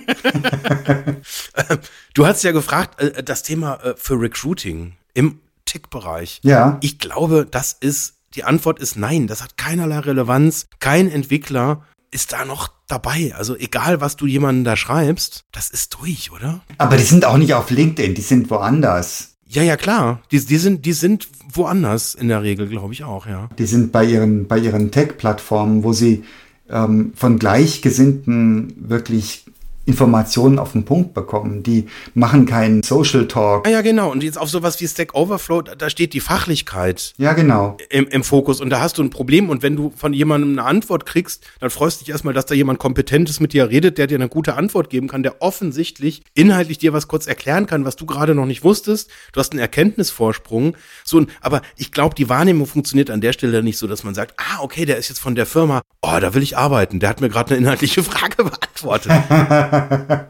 [2.14, 6.40] du hast ja gefragt, äh, das Thema äh, für Recruiting im Tick-Bereich.
[6.42, 6.78] Ja.
[6.80, 10.66] Ich glaube, das ist, die Antwort ist nein, das hat keinerlei Relevanz.
[10.80, 13.34] Kein Entwickler ist da noch dabei.
[13.36, 16.60] Also egal, was du jemanden da schreibst, das ist durch, oder?
[16.78, 19.37] Aber die sind auch nicht auf LinkedIn, die sind woanders.
[19.48, 20.20] Ja, ja, klar.
[20.30, 23.48] Die, die, sind, die sind woanders in der Regel, glaube ich auch, ja.
[23.58, 26.24] Die sind bei ihren, bei ihren Tech-Plattformen, wo sie
[26.68, 29.46] ähm, von Gleichgesinnten wirklich
[29.88, 31.62] Informationen auf den Punkt bekommen.
[31.62, 33.66] Die machen keinen Social Talk.
[33.66, 34.12] Ah ja, genau.
[34.12, 37.78] Und jetzt auf sowas wie Stack Overflow, da, da steht die Fachlichkeit Ja, genau.
[37.88, 40.68] im, im Fokus und da hast du ein Problem und wenn du von jemandem eine
[40.68, 44.06] Antwort kriegst, dann freust du dich erstmal, dass da jemand Kompetentes mit dir redet, der
[44.06, 47.96] dir eine gute Antwort geben kann, der offensichtlich inhaltlich dir was kurz erklären kann, was
[47.96, 49.10] du gerade noch nicht wusstest.
[49.32, 50.76] Du hast einen Erkenntnisvorsprung.
[51.04, 54.34] So, aber ich glaube, die Wahrnehmung funktioniert an der Stelle nicht so, dass man sagt,
[54.36, 57.00] ah, okay, der ist jetzt von der Firma, oh, da will ich arbeiten.
[57.00, 59.12] Der hat mir gerade eine inhaltliche Frage beantwortet.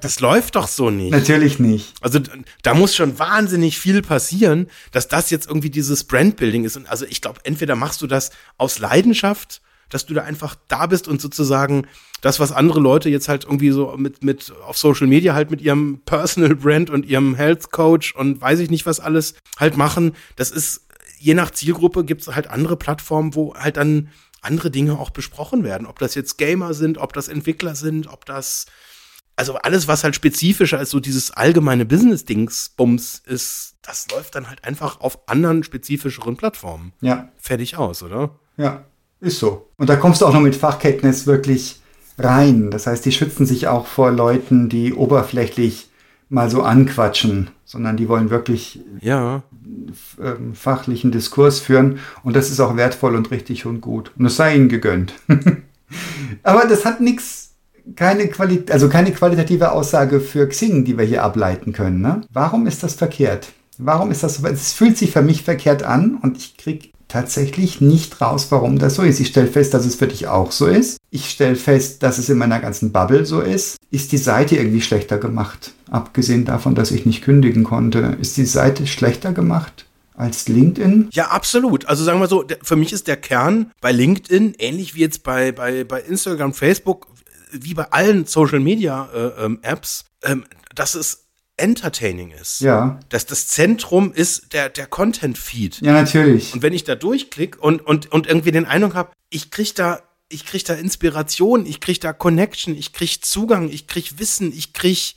[0.01, 1.13] das läuft doch so nicht.
[1.13, 1.95] Natürlich nicht.
[2.01, 2.21] Also
[2.63, 6.77] da muss schon wahnsinnig viel passieren, dass das jetzt irgendwie dieses Brandbuilding ist.
[6.77, 10.87] Und also ich glaube, entweder machst du das aus Leidenschaft, dass du da einfach da
[10.87, 11.87] bist und sozusagen
[12.21, 15.61] das, was andere Leute jetzt halt irgendwie so mit, mit auf Social Media halt mit
[15.61, 20.13] ihrem Personal Brand und ihrem Health Coach und weiß ich nicht was alles halt machen,
[20.37, 20.83] das ist,
[21.19, 25.65] je nach Zielgruppe gibt es halt andere Plattformen, wo halt dann andere Dinge auch besprochen
[25.65, 25.87] werden.
[25.87, 28.67] Ob das jetzt Gamer sind, ob das Entwickler sind, ob das
[29.39, 34.65] also alles, was halt spezifischer als so dieses allgemeine Business-Dings-Bums ist, das läuft dann halt
[34.65, 36.93] einfach auf anderen spezifischeren Plattformen.
[37.01, 38.31] Ja, Fertig aus, oder?
[38.57, 38.85] ja,
[39.21, 39.69] ist so.
[39.79, 41.81] Und da kommst du auch noch mit Fachkenntnis wirklich
[42.19, 42.71] rein.
[42.71, 45.89] Das heißt, die schützen sich auch vor Leuten, die oberflächlich
[46.29, 49.43] mal so anquatschen, sondern die wollen wirklich Ja.
[50.23, 51.99] ähm, fachlichen Diskurs führen.
[52.23, 54.13] Und das ist auch wertvoll und richtig und gut.
[54.19, 55.15] Und es sei ihnen gegönnt.
[56.43, 57.48] Aber das hat nichts,
[57.97, 62.01] keine Quali also keine qualitative Aussage für Xing, die wir hier ableiten können.
[62.01, 62.23] Ne?
[62.33, 63.49] Warum ist das verkehrt?
[63.79, 64.47] Warum ist das so?
[64.47, 68.97] Es fühlt sich für mich verkehrt an und ich krieg tatsächlich nicht raus, warum das
[68.97, 69.19] so ist.
[69.19, 70.99] Ich stelle fest, dass es für dich auch so ist.
[71.11, 73.79] Ich stelle fest, dass es in meiner ganzen Bubble so ist.
[73.91, 75.73] Ist die Seite irgendwie schlechter gemacht?
[75.91, 81.09] Abgesehen davon, dass ich nicht kündigen konnte, ist die Seite schlechter gemacht als LinkedIn?
[81.13, 81.87] Ja, absolut.
[81.87, 85.53] Also sagen wir so, für mich ist der Kern bei LinkedIn ähnlich wie jetzt bei,
[85.53, 87.07] bei, bei Instagram, Facebook,
[87.53, 92.61] wie bei allen Social Media äh, ähm, Apps, ähm, dass es entertaining ist.
[92.61, 93.01] Ja.
[93.09, 95.81] Dass das Zentrum ist der, der Content-Feed.
[95.81, 96.55] Ja, natürlich.
[96.55, 100.01] Und wenn ich da durchklicke und, und, und irgendwie den Eindruck habe, ich krieg da,
[100.29, 104.73] ich krieg da Inspiration, ich krieg da Connection, ich krieg Zugang, ich krieg Wissen, ich
[104.73, 105.17] krieg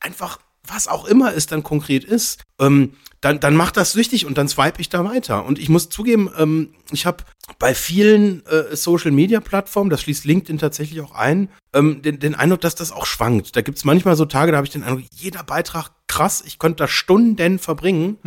[0.00, 4.36] einfach was auch immer es dann konkret ist, ähm, dann, dann macht das süchtig und
[4.36, 5.46] dann swipe ich da weiter.
[5.46, 7.22] Und ich muss zugeben, ähm, ich habe
[7.60, 12.74] bei vielen äh, Social-Media-Plattformen, das schließt LinkedIn tatsächlich auch ein, ähm, den, den Eindruck, dass
[12.74, 13.54] das auch schwankt.
[13.54, 16.82] Da gibt's manchmal so Tage, da habe ich den Eindruck, jeder Beitrag krass, ich könnte
[16.82, 18.18] da Stunden verbringen.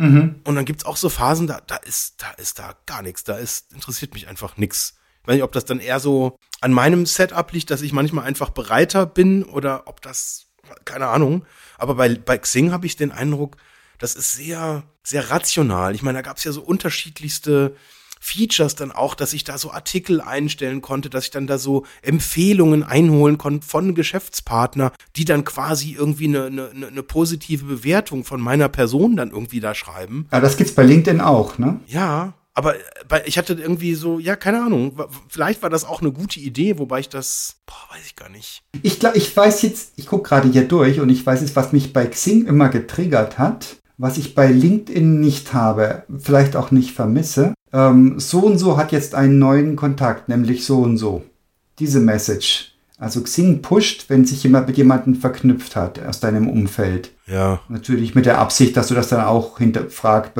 [0.44, 3.36] Und dann gibt's auch so Phasen, da, da ist, da ist da gar nichts, da
[3.36, 4.94] ist, interessiert mich einfach nix.
[5.20, 8.24] Ich weiß nicht, ob das dann eher so an meinem Setup liegt, dass ich manchmal
[8.24, 10.46] einfach bereiter bin oder ob das,
[10.86, 11.44] keine Ahnung.
[11.76, 13.58] Aber bei, bei Xing habe ich den Eindruck,
[13.98, 15.94] das ist sehr, sehr rational.
[15.94, 17.76] Ich meine, da gab es ja so unterschiedlichste
[18.20, 21.84] Features dann auch, dass ich da so Artikel einstellen konnte, dass ich dann da so
[22.02, 28.40] Empfehlungen einholen konnte von Geschäftspartner, die dann quasi irgendwie eine, eine, eine positive Bewertung von
[28.40, 30.26] meiner Person dann irgendwie da schreiben.
[30.32, 31.80] Ja, das gibt's bei LinkedIn auch, ne?
[31.86, 32.74] Ja, aber
[33.26, 37.00] ich hatte irgendwie so, ja, keine Ahnung, vielleicht war das auch eine gute Idee, wobei
[37.00, 38.62] ich das, boah, weiß ich gar nicht.
[38.82, 41.74] Ich glaube, ich weiß jetzt, ich gucke gerade hier durch und ich weiß jetzt, was
[41.74, 46.92] mich bei Xing immer getriggert hat, was ich bei LinkedIn nicht habe, vielleicht auch nicht
[46.92, 47.54] vermisse.
[47.72, 51.24] Ähm, so und so hat jetzt einen neuen Kontakt, nämlich so und so.
[51.78, 52.72] Diese Message.
[52.98, 57.10] Also Xing pusht, wenn sich jemand mit jemandem verknüpft hat aus deinem Umfeld.
[57.26, 60.32] Ja, Natürlich mit der Absicht, dass du das dann auch hinterfragt,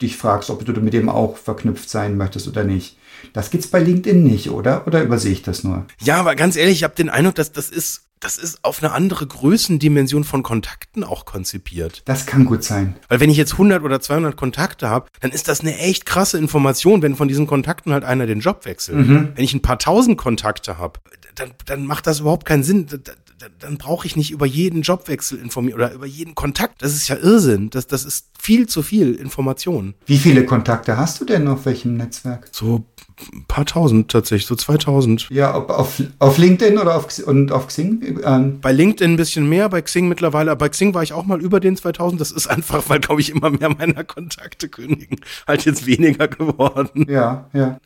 [0.00, 2.96] dich fragst, ob du mit dem auch verknüpft sein möchtest oder nicht.
[3.32, 4.86] Das gibt's bei LinkedIn nicht, oder?
[4.86, 5.84] Oder übersehe ich das nur?
[6.00, 8.92] Ja, aber ganz ehrlich, ich habe den Eindruck, dass das ist, das ist auf eine
[8.92, 12.02] andere Größendimension von Kontakten auch konzipiert.
[12.04, 12.96] Das kann gut sein.
[13.08, 16.38] Weil wenn ich jetzt 100 oder 200 Kontakte habe, dann ist das eine echt krasse
[16.38, 19.08] Information, wenn von diesen Kontakten halt einer den Job wechselt.
[19.08, 21.00] Wenn ich ein paar tausend Kontakte habe,
[21.34, 22.86] dann, dann macht das überhaupt keinen Sinn.
[22.86, 23.12] Da- da-
[23.60, 26.82] Dann brauche ich nicht über jeden Jobwechsel informieren oder über jeden Kontakt.
[26.82, 27.70] Das ist ja Irrsinn.
[27.70, 29.94] Das, das ist viel zu viel Information.
[30.06, 32.48] Wie viele Kontakte hast du denn auf welchem Netzwerk?
[32.50, 32.84] So
[33.32, 35.28] ein paar tausend tatsächlich, so 2000.
[35.30, 38.20] Ja, ob auf, auf LinkedIn oder auf, und auf Xing?
[38.24, 40.50] Ähm, Bei LinkedIn ein bisschen mehr, bei Xing mittlerweile.
[40.50, 42.20] Aber bei Xing war ich auch mal über den 2000.
[42.20, 45.20] Das ist einfach, weil, glaube ich, immer mehr meiner Kontakte kündigen.
[45.46, 47.06] Halt jetzt weniger geworden.
[47.08, 47.78] ja, ja.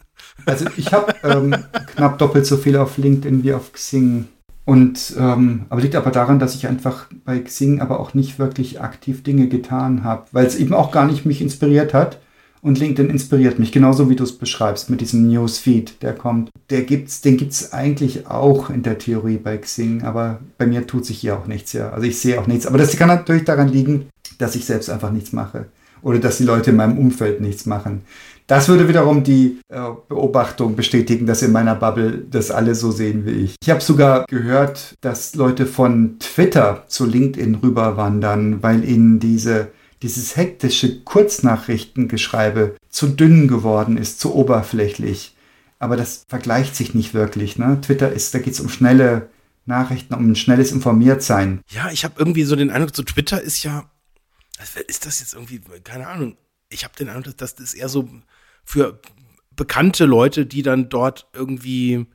[0.46, 1.54] Also ich habe ähm,
[1.94, 4.28] knapp doppelt so viel auf LinkedIn wie auf Xing.
[4.64, 8.80] Und ähm, aber liegt aber daran, dass ich einfach bei Xing aber auch nicht wirklich
[8.80, 12.20] aktiv Dinge getan habe, weil es eben auch gar nicht mich inspiriert hat.
[12.64, 16.50] Und LinkedIn inspiriert mich, genauso wie du es beschreibst, mit diesem Newsfeed, der kommt.
[16.70, 21.04] Der gibt's, den gibt's eigentlich auch in der Theorie bei Xing, aber bei mir tut
[21.04, 21.90] sich hier auch nichts, ja.
[21.90, 22.66] Also ich sehe auch nichts.
[22.66, 24.06] Aber das kann natürlich daran liegen,
[24.38, 25.66] dass ich selbst einfach nichts mache.
[26.02, 28.02] Oder dass die Leute in meinem Umfeld nichts machen.
[28.46, 33.26] Das würde wiederum die äh, Beobachtung bestätigen, dass in meiner Bubble das alle so sehen
[33.26, 33.56] wie ich.
[33.60, 39.68] Ich habe sogar gehört, dass Leute von Twitter zu LinkedIn rüberwandern, weil ihnen diese
[40.02, 45.34] dieses hektische Kurznachrichtengeschreibe zu dünn geworden ist, zu oberflächlich.
[45.78, 47.58] Aber das vergleicht sich nicht wirklich.
[47.58, 47.80] Ne?
[47.80, 49.30] Twitter ist, da geht es um schnelle
[49.64, 51.60] Nachrichten, um ein schnelles Informiertsein.
[51.68, 53.90] Ja, ich habe irgendwie so den Eindruck, so Twitter ist ja,
[54.86, 56.36] ist das jetzt irgendwie, keine Ahnung,
[56.68, 58.08] ich habe den Eindruck, dass das eher so
[58.64, 59.00] für
[59.54, 62.06] bekannte Leute, die dann dort irgendwie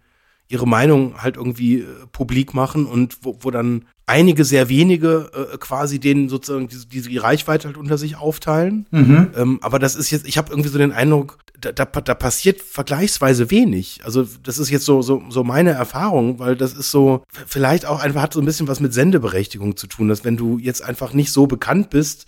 [0.49, 5.57] ihre Meinung halt irgendwie äh, publik machen und wo, wo dann einige sehr wenige äh,
[5.57, 8.87] quasi denen sozusagen diese, diese Reichweite halt unter sich aufteilen.
[8.91, 9.31] Mhm.
[9.35, 12.61] Ähm, aber das ist jetzt, ich habe irgendwie so den Eindruck, da, da, da passiert
[12.61, 13.99] vergleichsweise wenig.
[14.05, 18.01] Also das ist jetzt so, so, so meine Erfahrung, weil das ist so, vielleicht auch
[18.01, 21.13] einfach hat so ein bisschen was mit Sendeberechtigung zu tun, dass wenn du jetzt einfach
[21.13, 22.27] nicht so bekannt bist,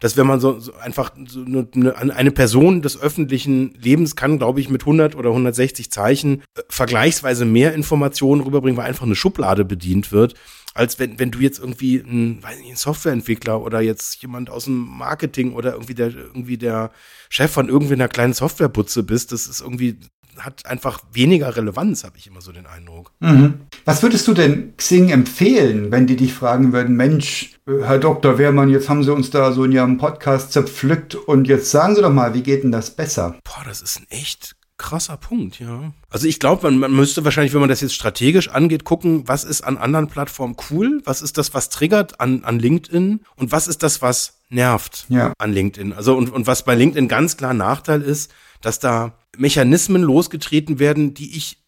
[0.00, 4.60] dass wenn man so, so einfach so eine, eine Person des öffentlichen Lebens kann, glaube
[4.60, 9.64] ich, mit 100 oder 160 Zeichen äh, vergleichsweise mehr Informationen rüberbringen, weil einfach eine Schublade
[9.64, 10.34] bedient wird,
[10.74, 14.64] als wenn, wenn du jetzt irgendwie ein, weiß nicht, ein Softwareentwickler oder jetzt jemand aus
[14.64, 16.90] dem Marketing oder irgendwie der, irgendwie der
[17.30, 19.32] Chef von irgendwie einer kleinen Softwarebutze bist.
[19.32, 19.98] Das ist irgendwie,
[20.38, 23.12] hat einfach weniger Relevanz, habe ich immer so den Eindruck.
[23.20, 23.60] Mhm.
[23.84, 28.38] Was würdest du denn Xing empfehlen, wenn die dich fragen würden, Mensch, Herr Dr.
[28.38, 32.02] Wehrmann, jetzt haben Sie uns da so in Ihrem Podcast zerpflückt und jetzt sagen Sie
[32.02, 33.36] doch mal, wie geht denn das besser?
[33.44, 35.92] Boah, das ist ein echt krasser Punkt, ja.
[36.10, 39.44] Also ich glaube, man, man müsste wahrscheinlich, wenn man das jetzt strategisch angeht, gucken, was
[39.44, 43.68] ist an anderen Plattformen cool, was ist das, was triggert an, an LinkedIn und was
[43.68, 45.32] ist das, was nervt ja.
[45.38, 45.92] an LinkedIn.
[45.92, 51.14] Also und, und was bei LinkedIn ganz klar Nachteil ist, dass da Mechanismen losgetreten werden,
[51.14, 51.58] die ich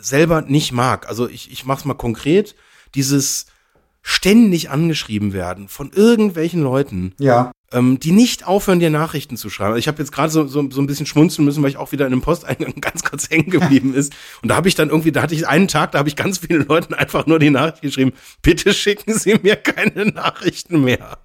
[0.00, 1.08] selber nicht mag.
[1.08, 2.54] Also ich, ich mach's mal konkret.
[2.94, 3.46] Dieses
[4.02, 7.14] ständig angeschrieben werden von irgendwelchen Leuten.
[7.18, 7.52] Ja.
[7.72, 9.70] Ähm, die nicht aufhören, dir Nachrichten zu schreiben.
[9.70, 11.92] Also ich habe jetzt gerade so, so, so ein bisschen schmunzeln müssen, weil ich auch
[11.92, 14.12] wieder in einem Posteingang ganz kurz hängen geblieben ist.
[14.42, 16.38] Und da habe ich dann irgendwie, da hatte ich einen Tag, da habe ich ganz
[16.38, 21.18] vielen Leuten einfach nur die Nachricht geschrieben, bitte schicken Sie mir keine Nachrichten mehr.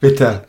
[0.00, 0.46] Bitte.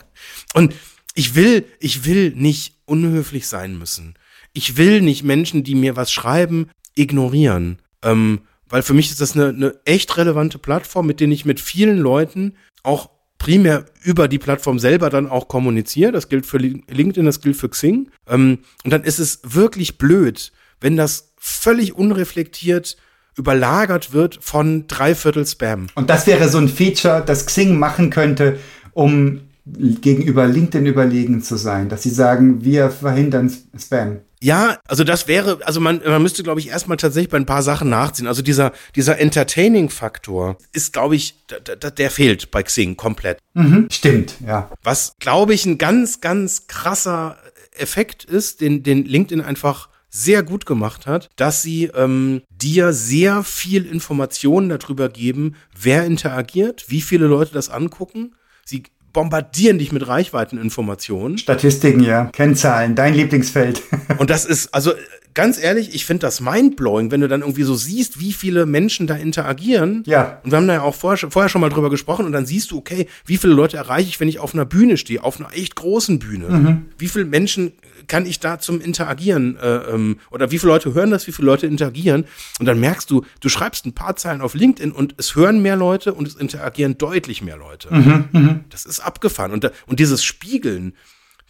[0.53, 0.73] Und
[1.15, 4.15] ich will, ich will nicht unhöflich sein müssen.
[4.53, 7.79] Ich will nicht Menschen, die mir was schreiben, ignorieren.
[8.03, 11.59] Ähm, weil für mich ist das eine, eine echt relevante Plattform, mit denen ich mit
[11.59, 13.09] vielen Leuten auch
[13.39, 16.11] primär über die Plattform selber dann auch kommuniziere.
[16.11, 18.11] Das gilt für LinkedIn, das gilt für Xing.
[18.27, 22.97] Ähm, und dann ist es wirklich blöd, wenn das völlig unreflektiert
[23.37, 25.87] überlagert wird von Dreiviertel Spam.
[25.95, 28.59] Und das wäre so ein Feature, das Xing machen könnte,
[28.93, 34.19] um gegenüber LinkedIn überlegen zu sein, dass sie sagen, wir verhindern Spam.
[34.41, 37.63] Ja, also das wäre, also man, man müsste, glaube ich, erstmal tatsächlich bei ein paar
[37.63, 38.27] Sachen nachziehen.
[38.27, 43.39] Also dieser, dieser Entertaining-Faktor ist, glaube ich, der, der fehlt bei Xing komplett.
[43.53, 44.71] Mhm, stimmt, ja.
[44.81, 47.37] Was, glaube ich, ein ganz, ganz krasser
[47.75, 53.43] Effekt ist, den, den LinkedIn einfach sehr gut gemacht hat, dass sie ähm, dir sehr
[53.43, 58.35] viel Informationen darüber geben, wer interagiert, wie viele Leute das angucken.
[58.65, 61.37] Sie bombardieren dich mit Reichweiteninformationen.
[61.37, 62.25] Statistiken, ja.
[62.25, 63.81] Kennzahlen, dein Lieblingsfeld.
[64.17, 64.93] und das ist, also
[65.33, 69.07] ganz ehrlich, ich finde das mindblowing, wenn du dann irgendwie so siehst, wie viele Menschen
[69.07, 70.03] da interagieren.
[70.05, 70.39] Ja.
[70.43, 72.71] Und wir haben da ja auch vorher, vorher schon mal drüber gesprochen und dann siehst
[72.71, 75.53] du, okay, wie viele Leute erreiche ich, wenn ich auf einer Bühne stehe, auf einer
[75.53, 76.49] echt großen Bühne.
[76.49, 76.85] Mhm.
[76.97, 77.73] Wie viele Menschen
[78.09, 81.45] kann ich da zum Interagieren äh, ähm, oder wie viele Leute hören das, wie viele
[81.45, 82.25] Leute interagieren
[82.59, 85.77] und dann merkst du, du schreibst ein paar Zeilen auf LinkedIn und es hören mehr
[85.77, 87.93] Leute und es interagieren deutlich mehr Leute.
[87.93, 88.59] Mhm, mh.
[88.69, 90.93] Das ist abgefahren und, und dieses Spiegeln,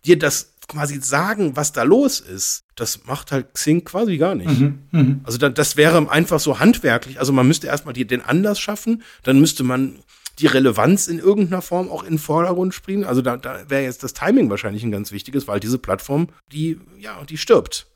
[0.06, 4.60] dir das quasi sagen, was da los ist, das macht halt Xing quasi gar nicht.
[4.60, 5.16] Mhm, mh.
[5.24, 7.20] Also da, das wäre einfach so handwerklich.
[7.20, 9.96] Also man müsste erstmal die, den Anlass schaffen, dann müsste man
[10.40, 13.04] die Relevanz in irgendeiner Form auch in den Vordergrund springen.
[13.04, 16.80] Also da, da wäre jetzt das Timing wahrscheinlich ein ganz wichtiges, weil diese Plattform, die,
[16.98, 17.88] ja, die stirbt.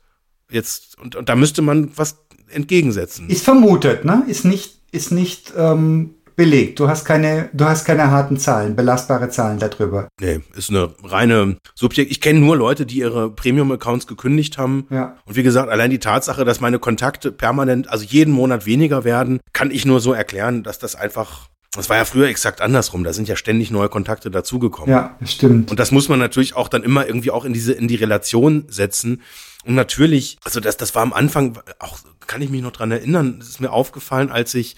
[0.50, 3.28] Jetzt, und, und da müsste man was entgegensetzen.
[3.28, 4.24] Ist vermutet, ne?
[4.28, 6.80] Ist nicht, ist nicht ähm, belegt.
[6.80, 10.08] Du hast keine, du hast keine harten Zahlen, belastbare Zahlen darüber.
[10.20, 12.10] Nee, ist eine reine Subjekt.
[12.10, 14.86] Ich kenne nur Leute, die ihre Premium-Accounts gekündigt haben.
[14.90, 15.16] Ja.
[15.24, 19.40] Und wie gesagt, allein die Tatsache, dass meine Kontakte permanent, also jeden Monat weniger werden,
[19.52, 23.04] kann ich nur so erklären, dass das einfach das war ja früher exakt andersrum.
[23.04, 24.90] Da sind ja ständig neue Kontakte dazugekommen.
[24.90, 25.70] Ja, das stimmt.
[25.70, 28.64] Und das muss man natürlich auch dann immer irgendwie auch in diese, in die Relation
[28.68, 29.22] setzen.
[29.64, 33.36] Und natürlich, also das, das war am Anfang, auch kann ich mich noch dran erinnern,
[33.38, 34.76] das ist mir aufgefallen, als ich,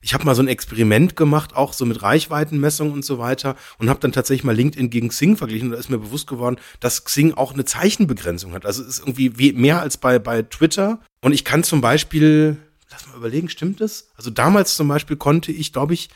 [0.00, 3.88] ich habe mal so ein Experiment gemacht, auch so mit Reichweitenmessung und so weiter und
[3.90, 7.04] habe dann tatsächlich mal LinkedIn gegen Xing verglichen und da ist mir bewusst geworden, dass
[7.04, 8.64] Xing auch eine Zeichenbegrenzung hat.
[8.64, 11.00] Also es ist irgendwie mehr als bei, bei Twitter.
[11.20, 12.58] Und ich kann zum Beispiel,
[12.90, 14.08] lass mal überlegen, stimmt das?
[14.16, 16.10] Also damals zum Beispiel konnte ich, glaube ich,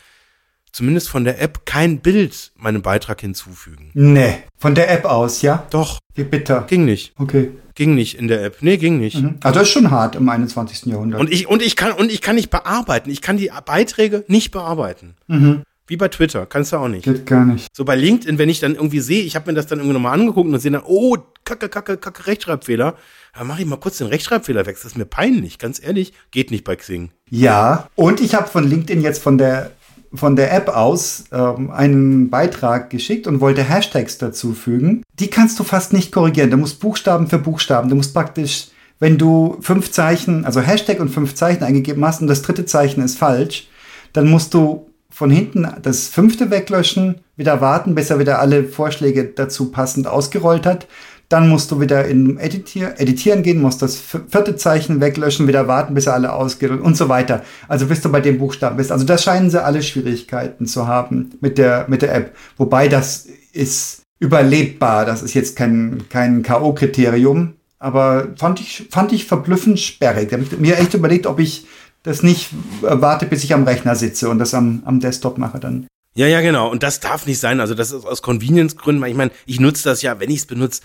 [0.72, 3.90] zumindest von der App, kein Bild meinem Beitrag hinzufügen.
[3.94, 5.66] Nee, von der App aus, ja?
[5.70, 6.62] Doch, Wie bitter.
[6.68, 7.12] ging nicht.
[7.18, 7.50] Okay.
[7.74, 8.58] Ging nicht in der App.
[8.60, 9.22] Nee, ging nicht.
[9.22, 9.36] Mhm.
[9.42, 10.86] Also das ist schon hart im 21.
[10.86, 11.20] Jahrhundert.
[11.20, 13.10] Und ich, und ich kann, und ich kann nicht bearbeiten.
[13.10, 15.14] Ich kann die Beiträge nicht bearbeiten.
[15.26, 15.62] mhm.
[15.88, 16.46] Wie bei Twitter.
[16.46, 17.04] Kannst du auch nicht.
[17.04, 17.66] Geht gar nicht.
[17.76, 20.14] So bei LinkedIn, wenn ich dann irgendwie sehe, ich habe mir das dann irgendwie nochmal
[20.14, 22.94] angeguckt und sehe dann, oh, kacke, kacke, kacke, Rechtschreibfehler.
[23.36, 24.76] Dann mache ich mal kurz den Rechtschreibfehler weg.
[24.76, 26.12] Das ist mir peinlich, ganz ehrlich.
[26.30, 27.10] Geht nicht bei Xing.
[27.28, 29.72] Ja, und ich habe von LinkedIn jetzt von der
[30.14, 35.02] von der App aus ähm, einen Beitrag geschickt und wollte Hashtags dazu fügen.
[35.18, 36.50] Die kannst du fast nicht korrigieren.
[36.50, 37.88] Du musst Buchstaben für Buchstaben.
[37.88, 42.28] Du musst praktisch, wenn du fünf Zeichen, also Hashtag und fünf Zeichen eingegeben hast und
[42.28, 43.68] das dritte Zeichen ist falsch,
[44.12, 49.24] dann musst du von hinten das fünfte weglöschen, wieder warten, bis er wieder alle Vorschläge
[49.24, 50.86] dazu passend ausgerollt hat.
[51.32, 55.94] Dann musst du wieder in Editier, Editieren gehen, musst das vierte Zeichen weglöschen, wieder warten,
[55.94, 57.42] bis er alle ausgerollt und so weiter.
[57.68, 58.92] Also bis du bei dem Buchstaben bist.
[58.92, 62.36] Also da scheinen sie alle Schwierigkeiten zu haben mit der, mit der App.
[62.58, 65.06] Wobei das ist überlebbar.
[65.06, 67.54] Das ist jetzt kein, kein K.O.-Kriterium.
[67.78, 70.28] Aber fand ich, fand ich verblüffend sperrig.
[70.28, 71.66] Da habe ich mir echt überlegt, ob ich
[72.02, 72.50] das nicht
[72.82, 75.86] warte, bis ich am Rechner sitze und das am, am Desktop mache dann.
[76.14, 76.70] Ja, ja, genau.
[76.70, 77.58] Und das darf nicht sein.
[77.58, 79.02] Also das ist aus Convenience-Gründen.
[79.06, 80.82] Ich meine, ich nutze das ja, wenn ich es benutze,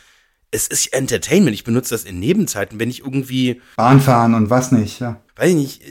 [0.52, 1.54] es ist Entertainment.
[1.54, 5.22] Ich benutze das in Nebenzeiten, wenn ich irgendwie, Bahn fahren und was nicht, ja.
[5.36, 5.82] weiß ich nicht,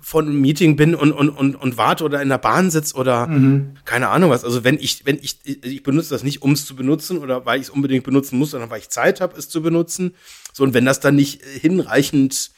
[0.00, 3.26] von einem Meeting bin und, und, und, und warte oder in der Bahn sitze oder
[3.26, 3.74] Mhm.
[3.84, 4.42] keine Ahnung was.
[4.42, 7.60] Also wenn ich, wenn ich, ich benutze das nicht, um es zu benutzen oder weil
[7.60, 10.14] ich es unbedingt benutzen muss, sondern weil ich Zeit habe, es zu benutzen.
[10.54, 12.52] So, und wenn das dann nicht hinreichend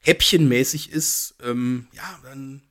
[0.00, 2.62] häppchenmäßig ist, ähm, ja, dann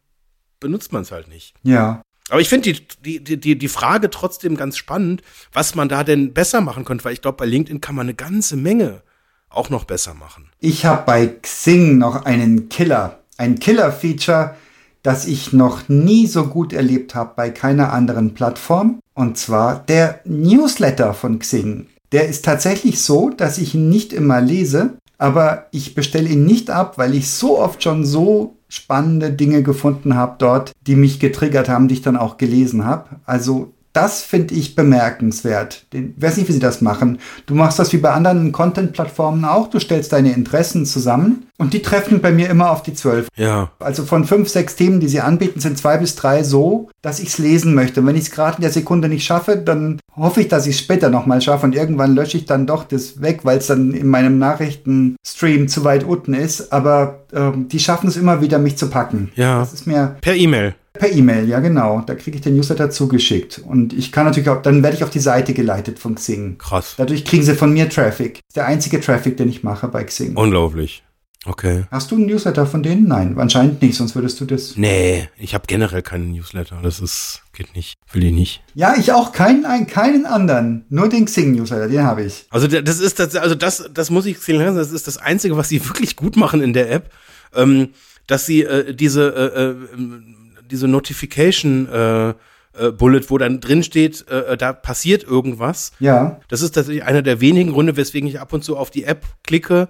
[0.59, 1.53] benutzt man es halt nicht.
[1.63, 2.01] Ja.
[2.29, 5.21] Aber ich finde die, die, die, die Frage trotzdem ganz spannend,
[5.53, 8.15] was man da denn besser machen könnte, weil ich glaube, bei LinkedIn kann man eine
[8.15, 9.01] ganze Menge
[9.49, 10.49] auch noch besser machen.
[10.59, 13.19] Ich habe bei Xing noch einen Killer.
[13.37, 14.55] Ein Killer-Feature,
[15.03, 18.99] das ich noch nie so gut erlebt habe bei keiner anderen Plattform.
[19.13, 21.87] Und zwar der Newsletter von Xing.
[22.11, 26.69] Der ist tatsächlich so, dass ich ihn nicht immer lese, aber ich bestelle ihn nicht
[26.69, 31.69] ab, weil ich so oft schon so spannende Dinge gefunden habe dort, die mich getriggert
[31.69, 33.21] haben, die ich dann auch gelesen habe.
[33.25, 35.87] Also das finde ich bemerkenswert.
[35.91, 37.17] Ich weiß nicht, wie sie das machen.
[37.47, 39.71] Du machst das wie bei anderen Content-Plattformen auch.
[39.71, 43.27] Du stellst deine Interessen zusammen und die treffen bei mir immer auf die zwölf.
[43.35, 43.71] Ja.
[43.79, 47.29] Also von fünf, sechs Themen, die sie anbieten, sind zwei bis drei so, dass ich
[47.29, 48.01] es lesen möchte.
[48.01, 50.75] Und wenn ich es gerade in der Sekunde nicht schaffe, dann hoffe ich, dass ich
[50.75, 53.93] es später nochmal schaffe und irgendwann lösche ich dann doch das weg, weil es dann
[53.93, 56.71] in meinem Nachrichtenstream zu weit unten ist.
[56.71, 59.31] Aber ähm, die schaffen es immer wieder, mich zu packen.
[59.35, 59.57] Ja.
[59.57, 60.75] Das ist mir Per E-Mail.
[60.97, 62.01] Per E-Mail, ja genau.
[62.05, 63.59] Da kriege ich den Newsletter zugeschickt.
[63.59, 66.57] Und ich kann natürlich auch, dann werde ich auf die Seite geleitet von Xing.
[66.57, 66.95] Krass.
[66.97, 68.39] Dadurch kriegen sie von mir Traffic.
[68.55, 70.35] Der einzige Traffic, den ich mache bei Xing.
[70.35, 71.03] Unglaublich.
[71.45, 71.85] Okay.
[71.91, 73.07] Hast du einen Newsletter von denen?
[73.07, 74.75] Nein, anscheinend nicht, sonst würdest du das.
[74.75, 76.79] Nee, ich habe generell keinen Newsletter.
[76.83, 77.93] Das ist, geht nicht.
[78.11, 78.63] Will ich nicht.
[78.73, 80.83] Ja, ich auch keinen, ein- keinen anderen.
[80.89, 82.47] Nur den Xing-Newsletter, den habe ich.
[82.49, 84.75] Also das ist das, also das, das muss ich zählen.
[84.75, 87.11] Das ist das Einzige, was sie wirklich gut machen in der App,
[87.55, 87.89] ähm,
[88.25, 89.75] dass sie äh, diese äh, äh,
[90.69, 92.33] diese Notification äh,
[92.77, 95.91] äh, Bullet, wo dann drin steht, äh, da passiert irgendwas.
[95.99, 96.39] Ja.
[96.47, 99.25] Das ist tatsächlich einer der wenigen Gründe, weswegen ich ab und zu auf die App
[99.43, 99.89] klicke,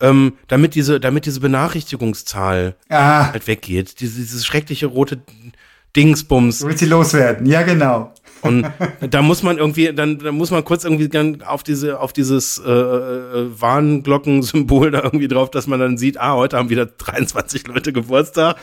[0.00, 4.00] ähm, damit diese, damit diese Benachrichtigungszahl Ah, halt weggeht.
[4.00, 5.22] Diese, dieses schreckliche rote
[5.96, 6.58] Dingsbums.
[6.58, 7.46] du willst sie loswerden.
[7.46, 8.12] Ja, genau.
[8.42, 8.66] Und
[9.10, 11.08] da muss man irgendwie, dann, da muss man kurz irgendwie
[11.44, 16.34] auf diese, auf dieses äh, äh, Warnglockensymbol da irgendwie drauf, dass man dann sieht, ah,
[16.34, 18.56] heute haben wieder 23 Leute Geburtstag.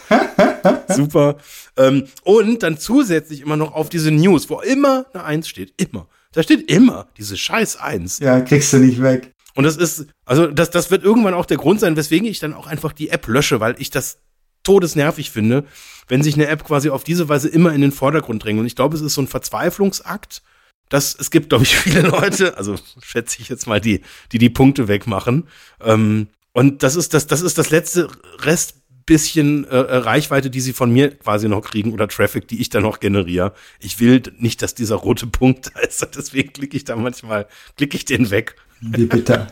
[0.90, 1.38] Super.
[1.78, 5.74] Ähm, und dann zusätzlich immer noch auf diese News, wo immer eine Eins steht.
[5.78, 6.08] Immer.
[6.34, 8.20] Da steht immer diese scheiß Eins.
[8.20, 9.34] Ja, kriegst du nicht weg.
[9.54, 12.54] Und das ist, also das, das wird irgendwann auch der Grund sein, weswegen ich dann
[12.54, 14.20] auch einfach die App lösche, weil ich das
[14.64, 15.66] todesnervig finde,
[16.08, 18.60] wenn sich eine App quasi auf diese Weise immer in den Vordergrund drängt.
[18.60, 20.42] Und ich glaube, es ist so ein Verzweiflungsakt,
[20.90, 24.50] dass es gibt, glaube ich, viele Leute, also schätze ich jetzt mal, die, die die
[24.50, 25.48] Punkte wegmachen.
[25.82, 28.81] Ähm, und das ist das, das ist das letzte Rest
[29.12, 32.70] bisschen äh, äh, Reichweite, die sie von mir quasi noch kriegen oder Traffic, die ich
[32.70, 33.54] dann noch generiere.
[33.80, 36.08] Ich will nicht, dass dieser rote Punkt da ist.
[36.16, 37.48] Deswegen klicke ich da manchmal,
[37.78, 38.56] klicke ich den weg.
[38.80, 39.48] Wie bitter.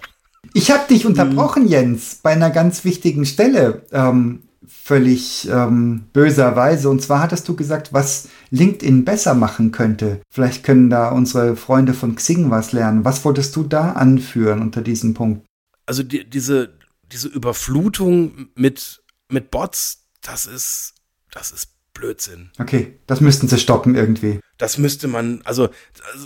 [0.53, 3.83] Ich habe dich unterbrochen, Jens, bei einer ganz wichtigen Stelle.
[3.91, 6.89] Ähm, völlig ähm, böserweise.
[6.89, 10.21] Und zwar hattest du gesagt, was LinkedIn besser machen könnte.
[10.31, 13.03] Vielleicht können da unsere Freunde von Xing was lernen.
[13.03, 15.45] Was wolltest du da anführen unter diesem Punkt?
[15.89, 16.69] also die, diese,
[17.11, 20.93] diese Überflutung mit, mit Bots, das ist,
[21.31, 22.51] das ist Blödsinn.
[22.59, 24.39] Okay, das müssten sie stoppen irgendwie.
[24.57, 25.69] Das müsste man, also,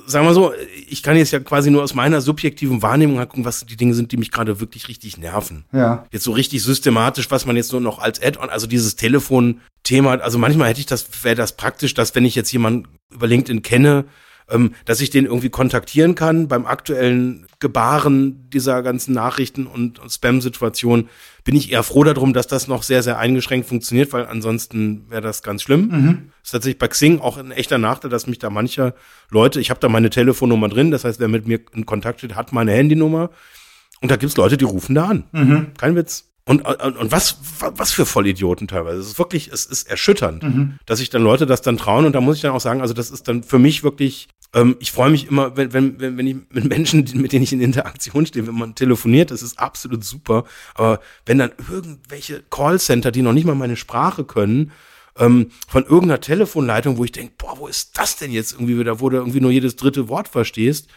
[0.06, 0.54] sagen wir so,
[0.88, 3.94] ich kann jetzt ja quasi nur aus meiner subjektiven Wahrnehmung halt gucken, was die Dinge
[3.94, 5.66] sind, die mich gerade wirklich richtig nerven.
[5.72, 6.06] Ja.
[6.12, 10.38] Jetzt so richtig systematisch, was man jetzt nur noch als Add-on, also dieses Telefon-Thema, also
[10.38, 14.06] manchmal hätte ich das, wäre das praktisch, dass wenn ich jetzt jemanden über LinkedIn kenne,
[14.54, 16.48] ähm, dass ich den irgendwie kontaktieren kann.
[16.48, 21.10] Beim aktuellen Gebaren dieser ganzen Nachrichten und, und Spam-Situation
[21.44, 25.22] bin ich eher froh darum, dass das noch sehr, sehr eingeschränkt funktioniert, weil ansonsten wäre
[25.22, 25.88] das ganz schlimm.
[25.88, 26.32] Mhm.
[26.44, 28.94] ist tatsächlich bei Xing auch ein echter Nachteil, dass mich da manche
[29.30, 32.36] Leute, ich habe da meine Telefonnummer drin, das heißt, wer mit mir in Kontakt steht,
[32.36, 33.32] hat meine Handynummer.
[34.02, 35.24] Und da gibt's Leute, die rufen da an.
[35.32, 35.68] Mhm.
[35.78, 36.34] Kein Witz.
[36.46, 39.00] Und, und, und was, was für Vollidioten teilweise.
[39.00, 40.80] Es ist wirklich, es ist erschütternd, mhm.
[40.86, 42.06] dass sich dann Leute das dann trauen.
[42.06, 44.76] Und da muss ich dann auch sagen, also das ist dann für mich wirklich, ähm,
[44.80, 47.62] ich freue mich immer, wenn, wenn, wenn, wenn ich mit Menschen, mit denen ich in
[47.62, 50.46] Interaktion stehe, wenn man telefoniert, das ist absolut super.
[50.76, 54.72] Aber wenn dann irgendwelche Callcenter, die noch nicht mal meine Sprache können,
[55.18, 59.00] ähm, von irgendeiner Telefonleitung, wo ich denke, boah, wo ist das denn jetzt irgendwie wieder,
[59.00, 60.88] wo du irgendwie nur jedes dritte Wort verstehst,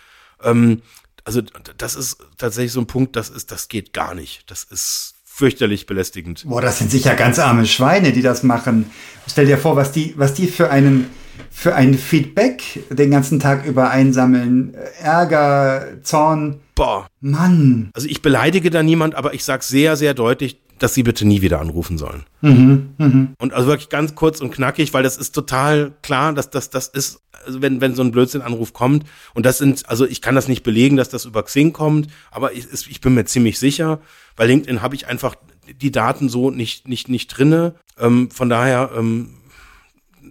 [0.43, 0.83] ähm,
[1.25, 1.43] also
[1.77, 4.49] das ist tatsächlich so ein Punkt, das ist, das geht gar nicht.
[4.49, 6.45] Das ist fürchterlich belästigend.
[6.47, 8.91] Boah, das sind sicher ganz arme Schweine, die das machen.
[9.29, 11.11] Stell dir vor, was die, was die für einen,
[11.51, 14.75] für ein Feedback den ganzen Tag über einsammeln.
[15.01, 16.61] Ärger, Zorn.
[16.75, 17.07] Boah.
[17.21, 17.91] Mann.
[17.95, 21.41] Also ich beleidige da niemand, aber ich sag sehr, sehr deutlich, dass sie bitte nie
[21.41, 22.25] wieder anrufen sollen.
[22.43, 23.29] Mhm, mh.
[23.39, 26.89] Und also wirklich ganz kurz und knackig, weil das ist total klar, dass das, das
[26.89, 30.49] ist, also wenn, wenn so ein Blödsinn-Anruf kommt, und das sind, also ich kann das
[30.49, 34.01] nicht belegen, dass das über Xing kommt, aber ich, ich bin mir ziemlich sicher,
[34.37, 35.37] bei LinkedIn habe ich einfach
[35.81, 37.75] die Daten so nicht, nicht, nicht drinne.
[37.99, 39.36] Ähm, von daher, ähm,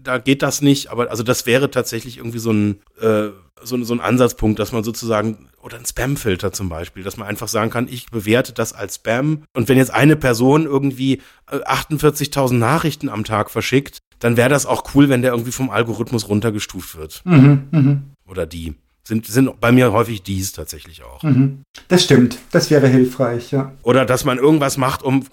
[0.05, 3.29] da geht das nicht, aber also das wäre tatsächlich irgendwie so ein, äh,
[3.63, 7.47] so, so ein Ansatzpunkt, dass man sozusagen, oder ein Spam-Filter zum Beispiel, dass man einfach
[7.47, 9.43] sagen kann, ich bewerte das als Spam.
[9.53, 14.65] Und wenn jetzt eine Person irgendwie 48.000 äh, Nachrichten am Tag verschickt, dann wäre das
[14.65, 17.21] auch cool, wenn der irgendwie vom Algorithmus runtergestuft wird.
[17.25, 18.01] Mhm, mh.
[18.27, 18.75] Oder die
[19.07, 21.21] sind, sind bei mir häufig dies tatsächlich auch.
[21.23, 21.63] Mhm.
[21.87, 22.39] Das stimmt.
[22.51, 23.73] Das wäre hilfreich, ja.
[23.83, 25.25] Oder dass man irgendwas macht, um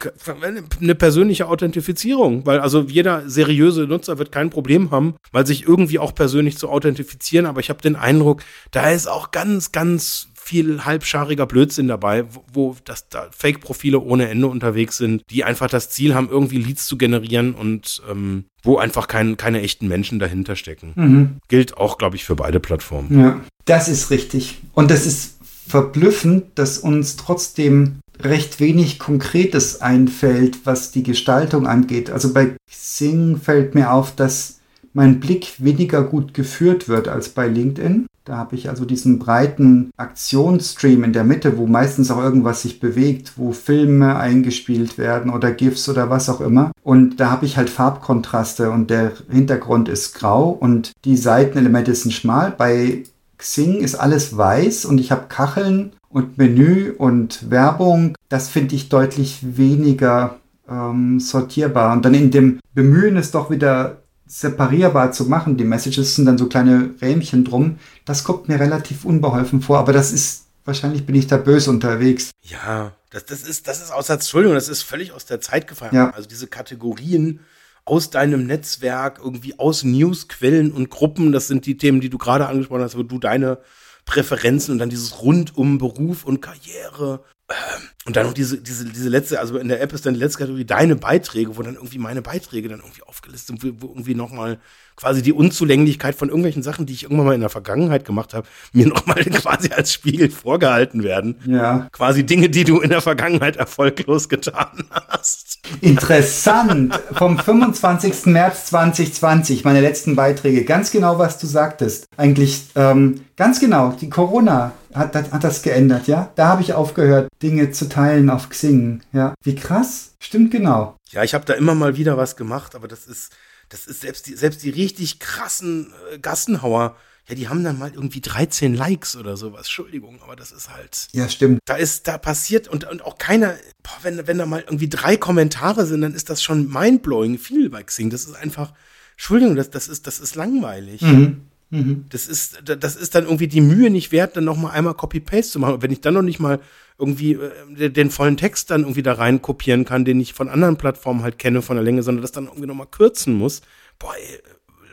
[0.81, 5.99] eine persönliche Authentifizierung, weil also jeder seriöse Nutzer wird kein Problem haben, weil sich irgendwie
[5.99, 7.47] auch persönlich zu authentifizieren.
[7.47, 12.45] Aber ich habe den Eindruck, da ist auch ganz, ganz viel halbschariger Blödsinn dabei, wo,
[12.53, 16.85] wo das da Fake-Profile ohne Ende unterwegs sind, die einfach das Ziel haben, irgendwie Leads
[16.87, 20.93] zu generieren und ähm, wo einfach kein, keine echten Menschen dahinter stecken.
[20.95, 21.37] Mhm.
[21.49, 23.19] Gilt auch, glaube ich, für beide Plattformen.
[23.19, 24.59] Ja, das ist richtig.
[24.75, 32.11] Und das ist verblüffend, dass uns trotzdem recht wenig Konkretes einfällt, was die Gestaltung angeht.
[32.11, 34.61] Also bei Xing fällt mir auf, dass
[34.93, 38.07] mein Blick weniger gut geführt wird als bei LinkedIn.
[38.25, 42.79] Da habe ich also diesen breiten Aktionsstream in der Mitte, wo meistens auch irgendwas sich
[42.79, 46.71] bewegt, wo Filme eingespielt werden oder GIFs oder was auch immer.
[46.85, 52.13] Und da habe ich halt Farbkontraste und der Hintergrund ist grau und die Seitenelemente sind
[52.13, 52.53] schmal.
[52.53, 53.03] Bei
[53.39, 58.15] Xing ist alles weiß und ich habe Kacheln und Menü und Werbung.
[58.29, 60.37] Das finde ich deutlich weniger
[60.69, 61.93] ähm, sortierbar.
[61.93, 64.02] Und dann in dem Bemühen, es doch wieder
[64.33, 65.59] separierbar zu machen.
[65.59, 67.79] Die Messages sind dann so kleine Rähmchen drum.
[68.07, 72.31] Das kommt mir relativ unbeholfen vor, aber das ist, wahrscheinlich bin ich da böse unterwegs.
[72.41, 75.67] Ja, das, das ist, das ist aus der, Entschuldigung, das ist völlig aus der Zeit
[75.67, 75.95] gefallen.
[75.95, 76.11] Ja.
[76.11, 77.41] Also diese Kategorien
[77.85, 82.47] aus deinem Netzwerk, irgendwie aus Newsquellen und Gruppen, das sind die Themen, die du gerade
[82.47, 83.59] angesprochen hast, wo du deine
[84.07, 88.85] Präferenzen und dann dieses rund um Beruf und Karriere ähm, und dann noch diese, diese,
[88.85, 91.75] diese letzte, also in der App ist dann die letzte Kategorie deine Beiträge, wo dann
[91.75, 94.59] irgendwie meine Beiträge dann irgendwie aufgelistet sind, wo irgendwie nochmal
[94.97, 98.47] quasi die Unzulänglichkeit von irgendwelchen Sachen, die ich irgendwann mal in der Vergangenheit gemacht habe,
[98.73, 101.37] mir nochmal quasi als Spiegel vorgehalten werden.
[101.47, 101.89] Ja.
[101.93, 105.61] Quasi Dinge, die du in der Vergangenheit erfolglos getan hast.
[105.81, 107.01] Interessant.
[107.13, 108.27] Vom 25.
[108.27, 110.65] März 2020, meine letzten Beiträge.
[110.65, 112.07] Ganz genau, was du sagtest.
[112.17, 113.95] Eigentlich ähm, ganz genau.
[114.01, 116.31] Die Corona hat, hat, hat das geändert, ja?
[116.35, 119.03] Da habe ich aufgehört, Dinge zu teilen auf Xing.
[119.13, 119.35] Ja.
[119.43, 120.15] Wie krass.
[120.19, 120.97] Stimmt genau.
[121.11, 123.33] Ja, ich habe da immer mal wieder was gemacht, aber das ist
[123.73, 126.97] das ist selbst die, selbst die richtig krassen äh, Gassenhauer,
[127.29, 129.61] ja, die haben dann mal irgendwie 13 Likes oder sowas.
[129.61, 131.09] Entschuldigung, aber das ist halt.
[131.13, 131.61] Ja, stimmt.
[131.67, 135.17] Da ist, da passiert und, und auch keiner, boah, wenn, wenn da mal irgendwie drei
[135.17, 138.11] Kommentare sind, dann ist das schon mindblowing viel bei Xing.
[138.11, 138.73] Das ist einfach,
[139.13, 141.01] Entschuldigung, das, das ist, das ist langweilig.
[141.01, 141.47] Mhm.
[141.73, 142.05] Mhm.
[142.11, 145.59] Das ist, das ist dann irgendwie die Mühe nicht wert, dann nochmal einmal Copy-Paste zu
[145.59, 145.75] machen.
[145.75, 146.61] Und wenn ich dann noch nicht mal
[146.99, 147.39] irgendwie
[147.79, 151.23] äh, den vollen Text dann irgendwie da rein kopieren kann, den ich von anderen Plattformen
[151.23, 153.63] halt kenne von der Länge, sondern das dann irgendwie nochmal kürzen muss,
[153.99, 154.39] boah, ey,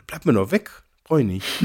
[0.06, 0.70] bleib mir doch weg.
[1.04, 1.46] Brauche ich nicht.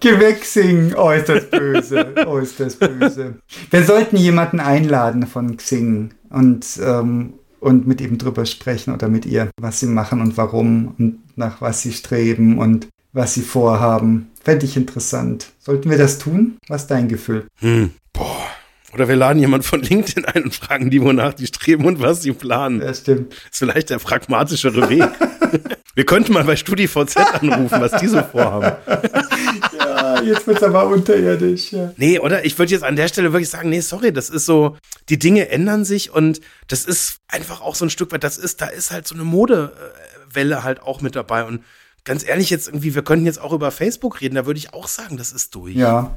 [0.00, 0.94] Geh weg singen.
[0.94, 2.14] Oh, ist das böse.
[2.28, 3.40] Oh, ist das böse.
[3.70, 9.26] Wir sollten jemanden einladen von Xing und ähm, und mit ihm drüber sprechen oder mit
[9.26, 14.30] ihr, was sie machen und warum und nach was sie streben und was sie vorhaben.
[14.42, 15.52] Fände ich interessant.
[15.58, 16.56] Sollten wir das tun?
[16.68, 17.46] Was ist dein Gefühl?
[17.60, 17.90] Hm.
[18.12, 18.46] Boah.
[18.94, 22.22] Oder wir laden jemand von LinkedIn ein und fragen die, wonach die streben und was
[22.22, 22.80] sie planen.
[22.80, 23.32] Ja, stimmt.
[23.32, 25.04] Das ist vielleicht der pragmatischere Weg.
[25.94, 28.76] wir könnten mal bei StudiVZ anrufen, was die so vorhaben.
[30.18, 31.72] ja, jetzt wird's aber unterirdisch.
[31.72, 31.92] Ja.
[31.96, 34.76] Nee, oder ich würde jetzt an der Stelle wirklich sagen, nee, sorry, das ist so,
[35.08, 38.60] die Dinge ändern sich und das ist einfach auch so ein Stück weit, das ist,
[38.60, 41.62] da ist halt so eine Modewelle halt auch mit dabei und
[42.04, 44.88] ganz ehrlich jetzt irgendwie, wir könnten jetzt auch über Facebook reden, da würde ich auch
[44.88, 45.74] sagen, das ist durch.
[45.76, 46.16] Ja,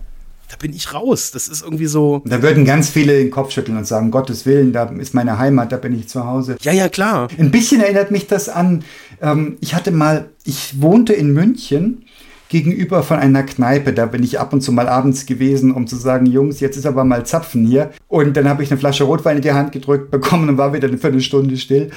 [0.50, 1.32] Da bin ich raus.
[1.32, 2.22] Das ist irgendwie so.
[2.26, 5.72] Da würden ganz viele den Kopf schütteln und sagen, Gottes Willen, da ist meine Heimat,
[5.72, 6.58] da bin ich zu Hause.
[6.62, 7.30] Ja, ja, klar.
[7.38, 8.84] Ein bisschen erinnert mich das an,
[9.22, 12.04] ähm, ich hatte mal, ich wohnte in München
[12.52, 13.94] gegenüber von einer Kneipe.
[13.94, 16.86] Da bin ich ab und zu mal abends gewesen, um zu sagen, Jungs, jetzt ist
[16.86, 17.92] aber mal Zapfen hier.
[18.10, 20.90] Und dann habe ich eine Flasche Rotwein in die Hand gedrückt bekommen und war wieder
[20.90, 21.92] eine Viertelstunde still.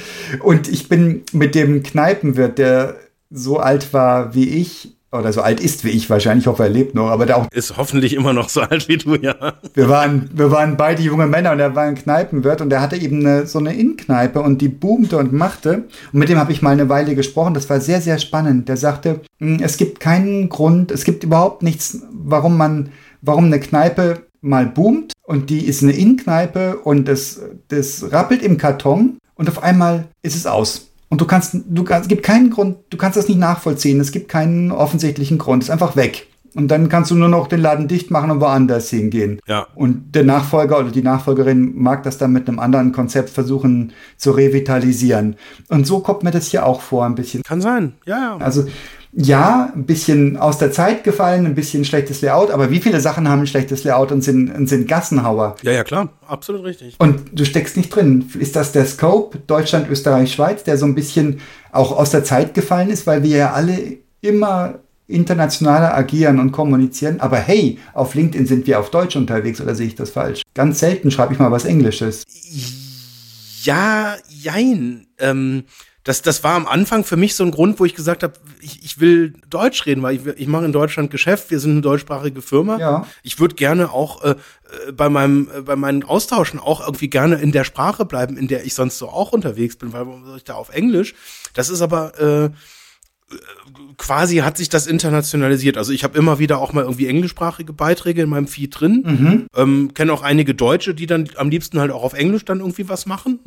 [0.44, 2.94] Und ich bin mit dem Kneipenwirt, der
[3.30, 6.68] so alt war wie ich, oder so alt ist wie ich wahrscheinlich, ich hoffe, er
[6.68, 9.34] lebt noch, aber der auch Ist hoffentlich immer noch so alt wie du, ja.
[9.72, 12.96] wir waren, wir waren beide junge Männer und er war ein Kneipenwirt und er hatte
[12.96, 15.84] eben eine, so eine Innenkneipe und die boomte und machte.
[16.12, 17.54] Und mit dem habe ich mal eine Weile gesprochen.
[17.54, 18.68] Das war sehr, sehr spannend.
[18.68, 22.90] Der sagte, "Hm, es gibt keinen Grund, es gibt überhaupt nichts, warum man,
[23.22, 28.58] warum eine Kneipe mal boomt und die ist eine Innenkneipe und das, das rappelt im
[28.58, 30.90] Karton und auf einmal ist es aus.
[31.14, 34.00] Und du kannst, du kannst, es gibt keinen Grund, du kannst das nicht nachvollziehen.
[34.00, 35.62] Es gibt keinen offensichtlichen Grund.
[35.62, 36.26] Es ist einfach weg.
[36.56, 39.38] Und dann kannst du nur noch den Laden dicht machen und woanders hingehen.
[39.46, 39.68] Ja.
[39.76, 44.32] Und der Nachfolger oder die Nachfolgerin mag das dann mit einem anderen Konzept versuchen zu
[44.32, 45.36] revitalisieren.
[45.68, 47.44] Und so kommt mir das hier auch vor, ein bisschen.
[47.44, 47.92] Kann sein.
[48.06, 48.36] Ja, ja.
[48.38, 48.66] Also
[49.16, 53.28] ja, ein bisschen aus der Zeit gefallen, ein bisschen schlechtes Layout, aber wie viele Sachen
[53.28, 55.56] haben ein schlechtes Layout und sind, und sind Gassenhauer?
[55.62, 56.08] Ja, ja, klar.
[56.26, 56.96] Absolut richtig.
[56.98, 58.28] Und du steckst nicht drin.
[58.38, 61.40] Ist das der Scope Deutschland, Österreich, Schweiz, der so ein bisschen
[61.70, 67.20] auch aus der Zeit gefallen ist, weil wir ja alle immer internationaler agieren und kommunizieren.
[67.20, 70.42] Aber hey, auf LinkedIn sind wir auf Deutsch unterwegs oder sehe ich das falsch?
[70.54, 72.24] Ganz selten schreibe ich mal was Englisches.
[73.62, 75.06] Ja, jein.
[75.18, 75.64] Ähm,
[76.04, 78.84] das, das war am Anfang für mich so ein Grund, wo ich gesagt habe, ich,
[78.84, 82.42] ich will Deutsch reden, weil ich, ich mache in Deutschland Geschäft, wir sind eine deutschsprachige
[82.42, 82.78] Firma.
[82.78, 83.06] Ja.
[83.22, 84.34] Ich würde gerne auch äh,
[84.92, 88.66] bei meinem äh, bei meinen Austauschen auch irgendwie gerne in der Sprache bleiben, in der
[88.66, 91.14] ich sonst so auch unterwegs bin, weil warum soll ich da auf Englisch?
[91.54, 92.50] Das ist aber äh,
[93.96, 95.76] quasi hat sich das internationalisiert.
[95.78, 99.46] Also ich habe immer wieder auch mal irgendwie englischsprachige Beiträge in meinem Feed drin.
[99.56, 102.88] Ähm, Kenne auch einige Deutsche, die dann am liebsten halt auch auf Englisch dann irgendwie
[102.88, 103.40] was machen.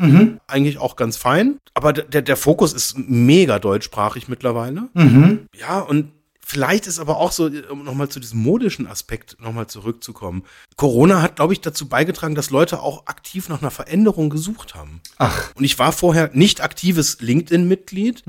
[0.47, 1.57] Eigentlich auch ganz fein.
[1.73, 4.83] Aber der, der- der Fokus ist mega deutschsprachig mittlerweile.
[5.59, 6.11] Ja, und
[6.49, 10.43] vielleicht ist aber auch so, um nochmal zu diesem modischen Aspekt nochmal zurückzukommen.
[10.77, 15.01] Corona hat, glaube ich, dazu beigetragen, dass Leute auch aktiv nach einer Veränderung gesucht haben.
[15.17, 18.23] Ach, Und ich war vorher nicht aktives LinkedIn-Mitglied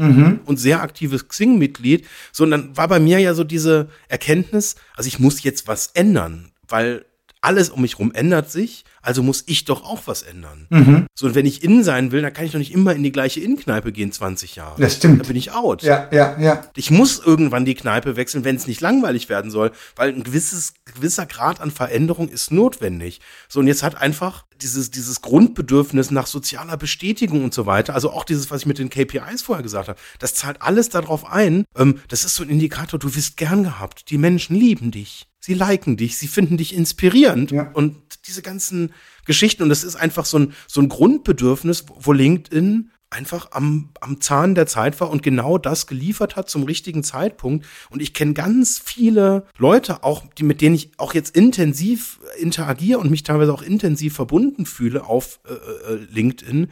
[0.47, 5.45] und sehr aktives Xing-Mitglied, sondern war bei mir ja so diese Erkenntnis, also ich muss
[5.45, 7.05] jetzt was ändern, weil
[7.41, 11.09] alles um mich rum ändert sich, also muss ich doch auch was ändern.
[11.15, 13.13] So, und wenn ich in sein will, dann kann ich doch nicht immer in die
[13.13, 14.81] gleiche Innenkneipe gehen, 20 Jahre.
[14.81, 15.21] Das stimmt.
[15.23, 15.83] Da bin ich out.
[15.83, 16.65] ja, ja, ja.
[16.77, 20.75] Ich muss irgendwann die Kneipe wechseln, wenn es nicht langweilig werden soll, weil ein gewisses,
[20.95, 23.21] gewisser Grad an Veränderung ist notwendig.
[23.49, 28.11] So, und jetzt hat einfach dieses, dieses Grundbedürfnis nach sozialer Bestätigung und so weiter, also
[28.11, 31.65] auch dieses, was ich mit den KPIs vorher gesagt habe, das zahlt alles darauf ein.
[31.77, 34.11] Ähm, das ist so ein Indikator, du wirst gern gehabt.
[34.11, 35.28] Die Menschen lieben dich.
[35.41, 37.71] Sie liken dich, sie finden dich inspirierend Ja.
[37.73, 38.93] und diese ganzen
[39.25, 39.63] Geschichten.
[39.63, 44.55] Und das ist einfach so ein, so ein Grundbedürfnis, wo LinkedIn einfach am, am Zahn
[44.55, 47.65] der Zeit war und genau das geliefert hat zum richtigen Zeitpunkt.
[47.89, 52.99] Und ich kenne ganz viele Leute, auch die, mit denen ich auch jetzt intensiv interagiere
[52.99, 56.69] und mich teilweise auch intensiv verbunden fühle auf äh, äh, LinkedIn,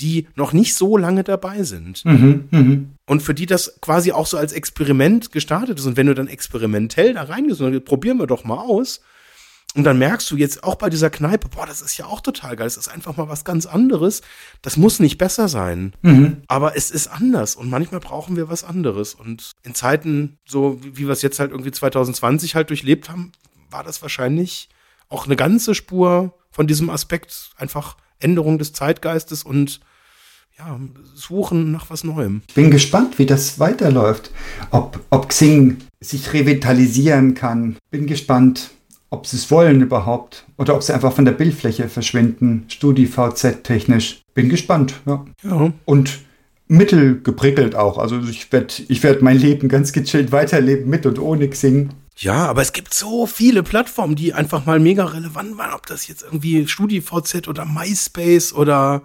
[0.00, 2.02] die noch nicht so lange dabei sind.
[3.06, 5.86] Und für die das quasi auch so als Experiment gestartet ist.
[5.86, 9.00] Und wenn du dann experimentell da reingehst und probieren wir doch mal aus.
[9.76, 12.54] Und dann merkst du jetzt auch bei dieser Kneipe, boah, das ist ja auch total
[12.54, 12.66] geil.
[12.66, 14.22] Das ist einfach mal was ganz anderes.
[14.62, 15.92] Das muss nicht besser sein.
[16.46, 17.56] Aber es ist anders.
[17.56, 19.14] Und manchmal brauchen wir was anderes.
[19.14, 23.32] Und in Zeiten, so wie wie wir es jetzt halt irgendwie 2020 halt durchlebt haben,
[23.70, 24.68] war das wahrscheinlich
[25.08, 27.50] auch eine ganze Spur von diesem Aspekt.
[27.56, 29.80] Einfach Änderung des Zeitgeistes und
[30.58, 30.78] ja,
[31.14, 32.42] suchen nach was Neuem.
[32.54, 34.30] Bin gespannt, wie das weiterläuft.
[34.70, 37.76] Ob, ob Xing sich revitalisieren kann.
[37.90, 38.70] Bin gespannt,
[39.10, 40.44] ob sie es wollen überhaupt.
[40.56, 42.64] Oder ob sie einfach von der Bildfläche verschwinden.
[42.68, 44.22] StudiVZ-technisch.
[44.34, 45.24] Bin gespannt, ja.
[45.42, 45.72] Ja.
[45.84, 46.20] Und
[46.68, 47.98] mittelgeprickelt auch.
[47.98, 51.90] Also ich werde ich werd mein Leben ganz gechillt weiterleben mit und ohne Xing.
[52.16, 56.06] Ja, aber es gibt so viele Plattformen, die einfach mal mega relevant waren, ob das
[56.06, 59.02] jetzt irgendwie StudiVZ oder MySpace oder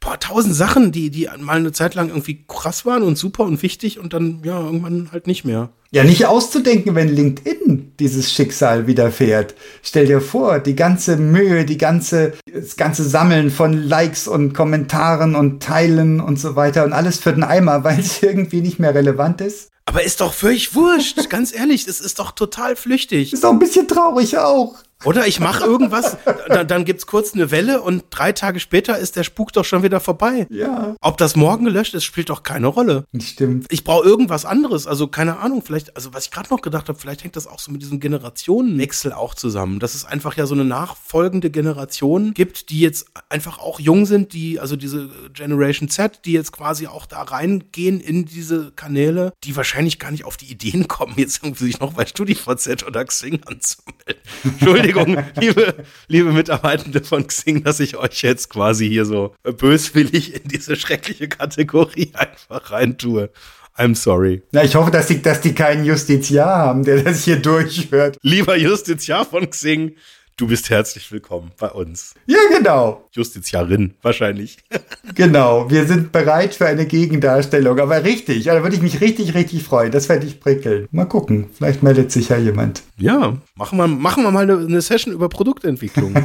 [0.00, 3.62] boah, tausend Sachen, die, die mal eine Zeit lang irgendwie krass waren und super und
[3.62, 5.70] wichtig und dann, ja, irgendwann halt nicht mehr.
[5.92, 9.56] Ja, nicht auszudenken, wenn LinkedIn dieses Schicksal widerfährt.
[9.82, 15.34] Stell dir vor, die ganze Mühe, die ganze, das ganze Sammeln von Likes und Kommentaren
[15.34, 18.94] und Teilen und so weiter und alles für den Eimer, weil es irgendwie nicht mehr
[18.94, 19.68] relevant ist.
[19.84, 23.32] Aber ist doch völlig wurscht, ganz ehrlich, es ist doch total flüchtig.
[23.32, 24.76] Ist doch ein bisschen traurig auch.
[25.04, 29.16] Oder ich mache irgendwas, dann, dann gibt's kurz eine Welle und drei Tage später ist
[29.16, 30.46] der Spuk doch schon wieder vorbei.
[30.50, 30.94] Ja.
[31.00, 33.04] Ob das morgen gelöscht ist, spielt doch keine Rolle.
[33.18, 33.66] Stimmt.
[33.70, 34.86] Ich brauche irgendwas anderes.
[34.86, 37.58] Also keine Ahnung, vielleicht, also was ich gerade noch gedacht habe, vielleicht hängt das auch
[37.58, 39.78] so mit diesem Generationenwechsel auch zusammen.
[39.78, 44.34] Dass es einfach ja so eine nachfolgende Generation gibt, die jetzt einfach auch jung sind,
[44.34, 49.56] die, also diese Generation Z, die jetzt quasi auch da reingehen in diese Kanäle, die
[49.56, 53.40] wahrscheinlich gar nicht auf die Ideen kommen, jetzt irgendwie sich noch bei StudiVZ oder Xing
[53.46, 54.22] anzumelden.
[54.44, 54.89] Entschuldigung.
[54.90, 55.74] Entschuldigung, liebe,
[56.08, 61.28] liebe Mitarbeitende von Xing, dass ich euch jetzt quasi hier so böswillig in diese schreckliche
[61.28, 63.30] Kategorie einfach reintue.
[63.76, 64.42] I'm sorry.
[64.52, 68.18] Na, ich hoffe, dass die, dass die keinen Justiziar haben, der das hier durchhört.
[68.20, 69.94] Lieber Justiziar von Xing,
[70.36, 72.14] du bist herzlich willkommen bei uns.
[72.26, 73.08] Ja, genau.
[73.12, 74.58] Justiziarin, wahrscheinlich.
[75.16, 75.68] Genau.
[75.68, 77.80] Wir sind bereit für eine Gegendarstellung.
[77.80, 79.90] Aber richtig, ja, da würde ich mich richtig, richtig freuen.
[79.90, 80.92] Das fände ich prickelnd.
[80.92, 81.50] Mal gucken.
[81.52, 82.82] Vielleicht meldet sich ja jemand.
[82.96, 86.14] Ja, machen wir, machen wir mal eine, eine Session über Produktentwicklung.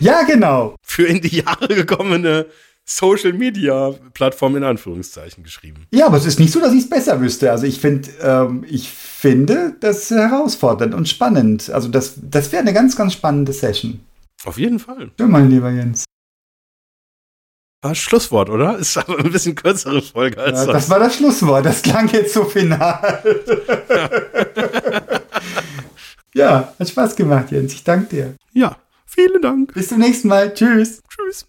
[0.00, 0.74] Ja, genau.
[0.82, 2.46] Für in die Jahre gekommene
[2.84, 5.86] Social Media Plattform in Anführungszeichen geschrieben.
[5.92, 7.50] Ja, aber es ist nicht so, dass ich es besser wüsste.
[7.50, 11.70] Also ich finde, ähm, ich finde das herausfordernd und spannend.
[11.70, 14.00] Also das, das wäre eine ganz, ganz spannende Session.
[14.44, 15.10] Auf jeden Fall.
[15.18, 16.04] Schön, mein lieber Jens.
[17.84, 18.78] Ah, Schlusswort, oder?
[18.80, 20.74] Ist aber ein bisschen kürzere Folge als Ja, sonst.
[20.74, 21.64] das war das Schlusswort.
[21.64, 23.22] Das klang jetzt so final.
[26.34, 27.72] ja, hat Spaß gemacht, Jens.
[27.72, 28.34] Ich danke dir.
[28.52, 28.76] Ja,
[29.06, 29.74] vielen Dank.
[29.74, 30.52] Bis zum nächsten Mal.
[30.52, 31.00] Tschüss.
[31.08, 31.46] Tschüss.